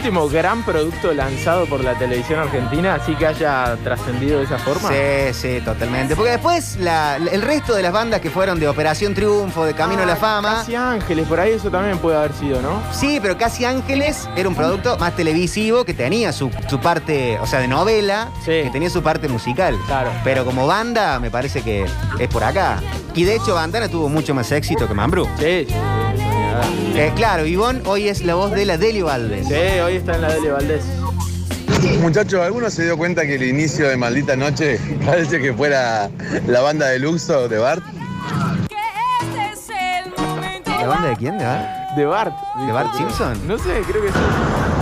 Último 0.06 0.28
gran 0.28 0.62
producto 0.62 1.12
lanzado 1.12 1.66
por 1.66 1.82
la 1.82 1.98
televisión 1.98 2.38
argentina, 2.38 2.94
así 2.94 3.16
que 3.16 3.26
haya 3.26 3.76
trascendido 3.82 4.38
de 4.38 4.44
esa 4.44 4.56
forma. 4.56 4.88
Sí, 4.88 5.32
sí, 5.32 5.60
totalmente. 5.64 6.14
Porque 6.14 6.30
después 6.30 6.76
la- 6.76 7.16
el 7.16 7.42
resto 7.42 7.74
de 7.74 7.82
las 7.82 7.92
bandas 7.92 8.20
que 8.20 8.30
fueron 8.30 8.60
de 8.60 8.68
Operación 8.68 9.14
Triunfo, 9.14 9.64
de 9.64 9.74
Camino 9.74 10.02
a 10.04 10.06
la 10.06 10.14
Fama. 10.14 10.58
Casi 10.58 10.76
Ángeles, 10.76 11.26
por 11.26 11.40
ahí 11.40 11.52
eso 11.54 11.70
también 11.72 11.98
puede 11.98 12.16
haber 12.18 12.32
sido, 12.34 12.62
¿no? 12.62 12.80
Sí, 12.92 13.18
pero 13.20 13.36
Casi 13.36 13.64
Ángeles 13.64 14.28
era 14.36 14.48
un 14.48 14.54
producto 14.54 14.96
más 14.98 15.16
televisivo 15.16 15.84
que 15.84 15.92
tenía 15.92 16.32
su, 16.32 16.52
su 16.70 16.78
parte, 16.78 17.40
o 17.40 17.46
sea, 17.46 17.58
de 17.58 17.66
novela, 17.66 18.28
que 18.44 18.70
tenía 18.72 18.90
su 18.90 19.02
parte 19.02 19.26
musical. 19.26 19.76
Claro. 19.86 20.10
Pero 20.22 20.44
como 20.44 20.68
banda, 20.68 21.18
me 21.18 21.32
parece 21.32 21.62
que 21.62 21.84
es 22.20 22.28
por 22.28 22.44
acá. 22.44 22.78
Y 23.14 23.24
de 23.24 23.34
hecho, 23.34 23.54
Bandana 23.56 23.88
tuvo 23.88 24.08
mucho 24.08 24.34
más 24.36 24.52
éxito 24.52 24.86
que 24.86 24.94
Mambrú. 24.94 25.26
Sí, 25.38 25.66
sí, 25.66 25.66
sí. 25.68 25.74
Eh, 26.94 27.12
claro, 27.14 27.46
Ivonne 27.46 27.82
hoy 27.86 28.08
es 28.08 28.22
la 28.24 28.34
voz 28.34 28.52
de 28.52 28.64
la 28.64 28.78
Deli 28.78 29.02
Valdés. 29.02 29.46
Sí, 29.46 29.80
hoy 29.80 29.96
está 29.96 30.14
en 30.14 30.22
la 30.22 30.32
Dele 30.32 30.50
Valdés. 30.50 30.84
Muchachos, 32.00 32.40
¿alguno 32.40 32.70
se 32.70 32.84
dio 32.84 32.96
cuenta 32.96 33.22
que 33.22 33.34
el 33.34 33.44
inicio 33.44 33.88
de 33.88 33.96
Maldita 33.96 34.36
Noche 34.36 34.78
parece 35.06 35.40
que 35.40 35.52
fuera 35.52 36.10
la 36.46 36.60
banda 36.60 36.86
de 36.88 36.98
Luxo 36.98 37.48
de 37.48 37.58
Bart? 37.58 37.82
¿La 40.66 40.86
banda 40.86 41.08
de 41.08 41.16
quién? 41.16 41.38
¿De 41.38 41.44
Bart? 41.44 41.96
De 41.96 42.04
Bart. 42.04 42.34
¿De 42.66 42.72
Bart 42.72 42.94
Simpson? 42.96 43.48
No 43.48 43.58
sé, 43.58 43.82
creo 43.88 44.02
que 44.02 44.08
sí. 44.08 44.18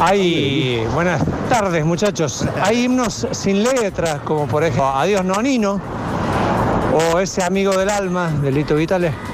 Hay, 0.01 0.87
buenas 0.93 1.23
tardes 1.49 1.85
muchachos, 1.85 2.45
hay 2.61 2.85
himnos 2.85 3.27
sin 3.31 3.63
letras, 3.63 4.21
como 4.25 4.47
por 4.47 4.65
ejemplo 4.65 4.89
Adiós 4.89 5.25
Nonino, 5.25 5.81
o 6.93 7.21
ese 7.21 7.43
amigo 7.43 7.77
del 7.77 7.89
alma, 7.89 8.29
de 8.43 8.53
Lito 8.53 8.75
Vitale. 8.75 9.34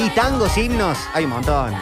Y 0.00 0.10
tangos, 0.10 0.56
himnos, 0.56 0.96
hay 1.12 1.24
un 1.24 1.30
montón. 1.30 1.72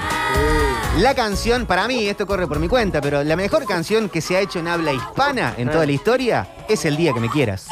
La 0.99 1.15
canción, 1.15 1.67
para 1.67 1.87
mí, 1.87 2.07
esto 2.07 2.27
corre 2.27 2.47
por 2.47 2.59
mi 2.59 2.69
cuenta, 2.69 3.03
pero 3.03 3.23
la 3.23 3.37
mejor 3.37 3.67
canción 3.67 4.09
que 4.09 4.23
se 4.23 4.37
ha 4.37 4.41
hecho 4.41 4.59
en 4.59 4.69
habla 4.69 4.93
hispana 4.93 5.55
en 5.59 5.69
toda 5.69 5.85
la 5.85 5.93
historia 5.93 6.49
es 6.67 6.87
El 6.87 6.97
Día 6.97 7.13
que 7.13 7.21
me 7.21 7.29
quieras. 7.29 7.69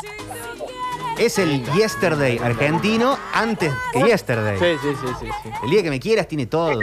Es 1.19 1.39
el 1.39 1.65
Yesterday 1.73 2.39
argentino 2.39 3.17
antes 3.33 3.73
que 3.93 4.03
Yesterday. 4.03 4.59
Sí, 4.59 4.79
sí, 4.83 4.89
sí, 5.01 5.13
sí. 5.21 5.27
sí. 5.43 5.49
El 5.65 5.71
Día 5.71 5.83
que 5.83 5.91
me 5.91 6.01
quieras 6.01 6.29
tiene 6.29 6.47
todo. 6.47 6.79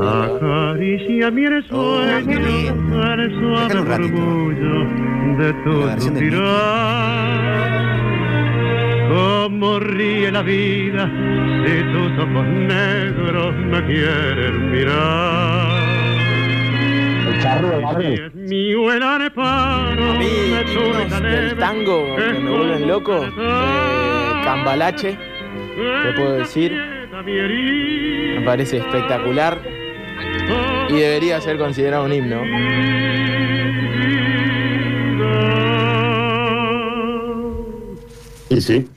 Acaricia 0.00 1.30
mi 1.30 1.44
el 1.44 1.66
suave 1.68 2.22
murmullo 3.82 4.86
de 5.42 5.52
tu 5.64 6.00
suspirar. 6.00 7.47
Cómo 9.58 9.80
ríe 9.80 10.30
la 10.30 10.42
vida 10.42 11.10
si 11.66 11.82
tus 11.92 12.16
ojos 12.16 12.46
negros 12.46 13.56
me 13.56 13.84
quieren 13.86 14.70
mirar. 14.70 15.82
Y 18.00 18.20
es 18.20 18.34
mío 18.34 18.92
el 18.92 19.02
areparo 19.02 20.12
A 20.12 20.14
mí, 20.14 20.26
de 20.26 21.28
del 21.28 21.56
tango 21.56 22.14
que 22.14 22.38
me 22.38 22.50
vuelven 22.50 22.86
loco, 22.86 23.24
eh, 23.24 24.40
Cambalache, 24.44 25.18
te 25.74 26.12
puedo 26.12 26.34
decir, 26.34 26.72
me 27.24 28.40
parece 28.42 28.76
espectacular 28.76 29.60
y 30.88 30.92
debería 30.92 31.40
ser 31.40 31.58
considerado 31.58 32.04
un 32.04 32.12
himno. 32.12 32.42
Y 38.50 38.60
sí. 38.60 38.88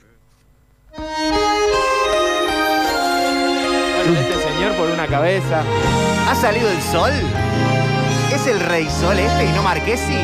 Cabeza. 5.11 5.61
¿Ha 6.29 6.35
salido 6.35 6.69
el 6.71 6.81
sol? 6.81 7.11
¿Es 8.33 8.47
el 8.47 8.61
rey 8.61 8.87
sol 8.89 9.19
este 9.19 9.45
y 9.45 9.51
no 9.51 9.61
Marquesi? 9.61 10.17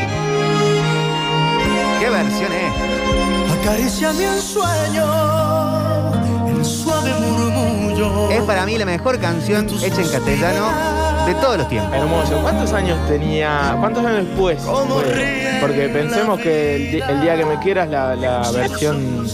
¿Qué 2.00 2.08
versión 2.08 2.50
es? 2.52 2.72
Acaricia 3.60 4.12
mi 4.14 4.24
ensueño, 4.24 5.04
el 6.48 6.64
suave 6.64 7.12
murmullo. 7.20 8.30
Es 8.30 8.40
para 8.44 8.64
mí 8.64 8.78
la 8.78 8.86
mejor 8.86 9.20
canción 9.20 9.66
hecha 9.66 10.00
en 10.00 10.08
castellano 10.08 10.72
de 11.26 11.34
todos 11.34 11.58
los 11.58 11.68
tiempos. 11.68 11.92
Hermoso. 11.94 12.40
¿Cuántos 12.40 12.72
años 12.72 12.98
tenía? 13.08 13.76
¿Cuántos 13.80 14.06
años 14.06 14.26
después? 14.26 14.62
fue? 14.62 15.58
Porque 15.60 15.90
pensemos 15.90 16.40
que 16.40 17.02
el, 17.06 17.20
día 17.20 17.36
que 17.36 17.44
me 17.44 17.58
quieras 17.58 17.90
la, 17.90 18.16
la 18.16 18.50
versión 18.52 19.26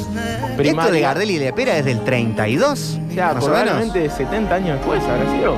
primaria. 0.56 0.82
Esto 0.84 0.94
de 0.94 1.00
Gardel 1.00 1.30
y 1.30 1.38
Lepera 1.38 1.78
es 1.78 1.84
del 1.84 2.02
32, 2.04 2.98
O 3.10 3.14
sea, 3.14 3.34
más 3.34 3.44
o 3.44 3.48
menos. 3.48 3.62
probablemente 3.64 4.10
70 4.10 4.54
años 4.54 4.76
después 4.78 5.02
habrá 5.04 5.30
sido. 5.30 5.56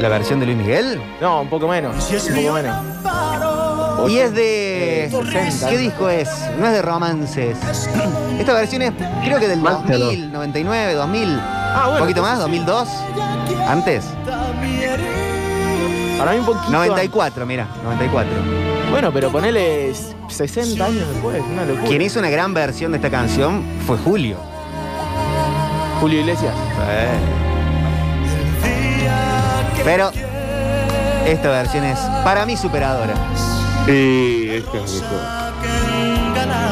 ¿La 0.00 0.08
versión 0.08 0.40
de 0.40 0.46
Luis 0.46 0.58
Miguel? 0.58 1.00
No, 1.20 1.42
un 1.42 1.48
poco 1.48 1.68
menos. 1.68 1.94
Un 2.10 2.34
poco 2.34 2.52
menos. 2.54 2.76
Y 4.08 4.18
es 4.18 4.34
de... 4.34 5.08
60. 5.32 5.68
¿Qué 5.68 5.78
disco 5.78 6.08
es? 6.08 6.28
No 6.58 6.66
es 6.66 6.72
de 6.72 6.82
romances. 6.82 7.56
Esta 8.38 8.52
versión 8.54 8.82
es, 8.82 8.92
creo 9.24 9.38
que 9.38 9.46
del 9.46 9.60
Más 9.60 9.84
que 9.84 9.92
2000, 9.96 10.32
99, 10.32 10.94
2000. 10.94 11.38
Ah, 11.40 11.82
bueno, 11.84 11.92
¿Un 11.92 12.00
poquito 12.00 12.22
más? 12.22 12.40
entonces 12.44 12.94
¿2002? 13.46 13.68
¿Antes? 13.68 14.04
Para 16.22 16.34
mí 16.34 16.38
un 16.38 16.46
poquito. 16.46 16.70
94, 16.70 17.44
mira, 17.46 17.66
94. 17.82 18.30
Bueno, 18.92 19.10
pero 19.12 19.32
ponele 19.32 19.92
60 20.28 20.84
años 20.84 21.08
después, 21.08 21.42
una 21.50 21.64
locura. 21.64 21.88
Quien 21.88 22.00
hizo 22.00 22.20
una 22.20 22.30
gran 22.30 22.54
versión 22.54 22.92
de 22.92 22.98
esta 22.98 23.10
canción 23.10 23.64
fue 23.84 23.98
Julio. 23.98 24.36
Julio 26.00 26.20
Iglesias. 26.20 26.54
Pero 29.84 30.12
esta 31.26 31.50
versión 31.50 31.82
es 31.86 31.98
para 32.22 32.46
mí 32.46 32.56
superadora. 32.56 33.14
Sí, 33.84 34.46
esta 34.48 34.78
es 34.78 35.02
la 35.02 35.08
mejor. 35.08 35.42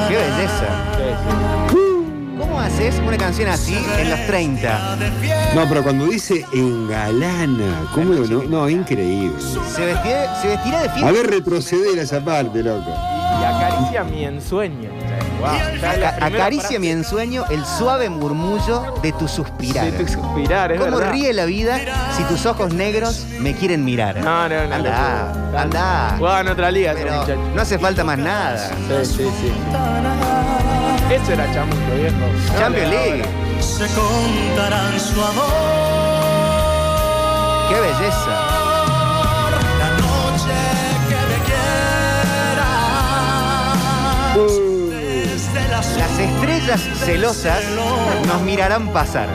¡Qué 0.08 0.14
belleza! 0.14 1.69
¿Cómo 2.40 2.58
haces 2.58 2.96
una 3.06 3.16
canción 3.18 3.48
así 3.50 3.76
en 3.98 4.08
los 4.10 4.26
30? 4.26 4.96
No, 5.54 5.68
pero 5.68 5.82
cuando 5.82 6.06
dice 6.06 6.44
engalana, 6.52 7.82
¿cómo 7.94 8.14
lo- 8.14 8.26
no? 8.26 8.42
No, 8.44 8.68
increíble. 8.68 9.34
Se 9.74 9.84
vestirá, 9.84 10.40
se 10.40 10.48
vestirá 10.48 10.82
de 10.82 10.88
A 10.88 10.92
fiesta. 10.92 11.12
ver, 11.12 11.26
retroceder 11.30 11.98
a 11.98 12.02
esa 12.02 12.20
parte, 12.24 12.62
loco. 12.62 12.90
Y 13.40 13.44
acaricia 13.44 14.04
mi 14.04 14.24
ensueño. 14.24 14.90
Wow, 15.40 15.48
Aca- 15.88 16.26
Acaricia 16.26 16.78
mi 16.78 16.88
ensueño 16.90 17.44
el 17.50 17.64
suave 17.64 18.10
murmullo 18.10 18.94
de 19.02 19.12
tu 19.12 19.26
suspirar. 19.28 19.90
de 19.90 19.92
tu 20.04 20.06
suspirar, 20.12 20.72
es 20.72 20.80
¿Cómo 20.80 20.96
verdad. 20.98 21.12
ríe 21.12 21.32
la 21.32 21.44
vida 21.46 21.78
si 22.16 22.22
tus 22.24 22.44
ojos 22.46 22.72
negros 22.74 23.24
me 23.38 23.54
quieren 23.54 23.82
mirar? 23.84 24.16
No, 24.22 24.48
no, 24.48 24.66
no. 24.66 24.74
Anda, 24.74 25.32
no, 25.52 25.58
anda. 25.58 26.14
Jugaba 26.18 26.40
en 26.40 26.48
otra 26.48 26.70
liga 26.70 26.92
Pero 26.94 27.24
no 27.54 27.62
hace 27.62 27.78
falta 27.78 28.04
más 28.04 28.18
nada. 28.18 28.68
Sí, 28.68 29.04
sí, 29.04 29.24
sí. 29.40 29.52
Eso 31.10 31.32
era 31.32 31.52
chamuco, 31.52 31.94
viejo. 31.96 32.16
Champions 32.58 32.88
le- 32.88 32.96
League. 32.96 33.24
Se 33.60 33.86
contarán 33.94 34.98
su 35.00 35.20
amor. 35.22 35.44
¡Qué 37.68 37.80
belleza! 37.80 38.36
La 39.78 39.90
noche 40.00 40.56
que 41.08 41.18
me 41.30 41.38
quieras. 41.48 42.68
Desde 44.36 45.68
las 45.68 45.86
Las 45.96 46.18
estrellas 46.18 46.80
celosas 47.04 47.60
nos 48.26 48.40
mirarán 48.42 48.88
pasar. 48.92 49.28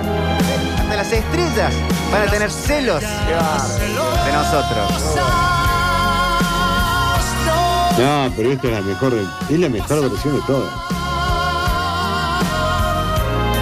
Hasta 0.79 0.95
las 0.95 1.11
estrellas 1.11 1.73
van 2.11 2.21
a 2.27 2.31
tener 2.31 2.51
celos 2.51 3.01
de 3.01 4.31
nosotros. 4.33 5.15
No, 7.97 8.29
pero 8.35 8.51
esta 8.51 8.67
es 8.67 8.73
la 8.73 8.81
mejor, 8.81 9.13
es 9.49 9.59
la 9.59 9.69
mejor 9.69 10.09
versión 10.09 10.35
de 10.35 10.41
todas. 10.45 10.71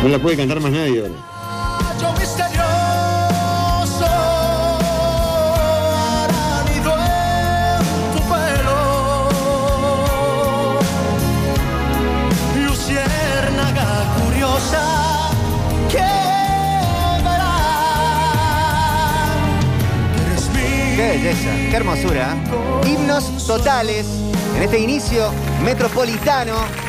No 0.04 0.10
la 0.10 0.20
puede 0.20 0.36
cantar 0.36 0.60
más 0.60 0.74
nadie 0.74 1.00
ahora. 1.00 1.13
Yo 2.02 2.12
misterioso 2.20 2.60
anido 6.60 6.94
en 7.00 7.86
tu 8.12 8.20
pelo 8.28 8.80
Luciérnaga 12.68 13.88
curiosa 14.26 14.84
que 15.89 16.10
verá 17.24 17.56
Eres 20.28 20.50
mi 20.50 20.98
¡Qué 20.98 21.08
belleza! 21.12 21.52
¡Qué 21.70 21.76
hermosura! 21.78 22.36
Himnos 22.86 23.48
totales 23.48 24.06
en 24.58 24.63
este 24.63 24.80
inicio 24.80 25.32
metropolitano. 25.63 26.83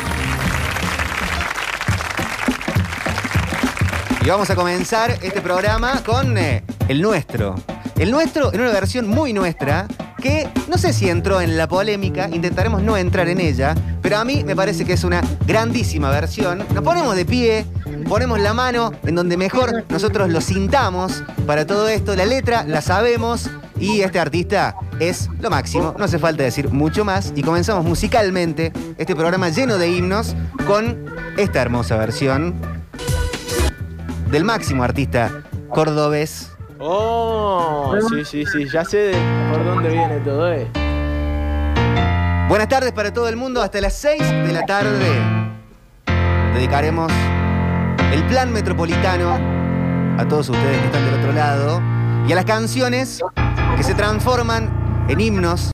Y 4.25 4.29
vamos 4.31 4.49
a 4.49 4.57
comenzar 4.57 5.19
este 5.21 5.43
programa 5.43 6.03
con 6.03 6.39
eh, 6.39 6.65
el 6.89 7.03
nuestro. 7.03 7.57
El 7.99 8.11
nuestro 8.11 8.55
en 8.55 8.63
una 8.63 8.73
versión 8.73 9.07
muy 9.07 9.35
nuestra 9.35 9.87
que 10.23 10.49
no 10.67 10.79
sé 10.79 10.95
si 10.95 11.11
entró 11.11 11.43
en 11.43 11.59
la 11.59 11.69
polémica, 11.69 12.31
intentaremos 12.33 12.83
no 12.83 12.97
entrar 12.97 13.29
en 13.29 13.39
ella, 13.39 13.75
pero 14.01 14.17
a 14.17 14.25
mí 14.25 14.43
me 14.43 14.57
parece 14.57 14.87
que 14.87 14.95
es 14.95 15.05
una 15.05 15.21
grandísima 15.47 16.09
versión. 16.09 16.65
Nos 16.73 16.83
ponemos 16.83 17.15
de 17.15 17.27
pie, 17.27 17.67
ponemos 18.09 18.41
la 18.41 18.55
mano 18.55 18.93
en 19.05 19.15
donde 19.15 19.37
mejor 19.37 19.85
nosotros 19.91 20.31
lo 20.31 20.41
sintamos 20.41 21.23
para 21.47 21.67
todo 21.67 21.87
esto. 21.91 22.17
La 22.17 22.25
letra 22.25 22.65
la 22.65 22.81
sabemos 22.81 23.51
y 23.79 24.01
este 24.01 24.21
artista 24.21 24.75
es 25.01 25.29
lo 25.39 25.51
máximo, 25.51 25.95
no 25.99 26.05
hace 26.07 26.19
falta 26.19 26.45
decir 26.45 26.71
mucho 26.71 27.05
más 27.05 27.35
y 27.37 27.43
comenzamos 27.43 27.85
musicalmente 27.85 28.73
este 28.97 29.15
programa 29.15 29.51
lleno 29.51 29.77
de 29.77 29.91
himnos 29.91 30.35
con 30.67 31.13
esta 31.37 31.61
hermosa 31.61 31.99
versión 31.99 32.74
del 34.35 34.43
máximo 34.43 34.83
artista 34.83 35.45
cordobés. 35.69 36.51
Oh, 36.81 37.95
sí, 38.11 38.25
sí, 38.25 38.45
sí, 38.45 38.69
ya 38.69 38.85
sé 38.85 38.97
de 38.97 39.17
por 39.49 39.65
dónde 39.65 39.91
viene 39.91 40.19
todo 40.19 40.51
esto. 40.51 40.81
Buenas 42.49 42.69
tardes 42.69 42.91
para 42.91 43.13
todo 43.13 43.29
el 43.29 43.37
mundo, 43.37 43.63
hasta 43.63 43.81
las 43.81 43.95
6 43.95 44.21
de 44.21 44.53
la 44.53 44.67
tarde 44.67 45.07
dedicaremos 46.53 47.13
el 48.13 48.25
plan 48.25 48.53
metropolitano 48.53 49.39
a 50.19 50.27
todos 50.29 50.49
ustedes 50.49 50.81
que 50.81 50.87
están 50.87 51.05
del 51.05 51.15
otro 51.15 51.33
lado 51.33 51.81
y 52.27 52.33
a 52.33 52.35
las 52.35 52.45
canciones 52.45 53.23
que 53.77 53.85
se 53.85 53.95
transforman 53.95 55.07
en 55.09 55.21
himnos 55.21 55.71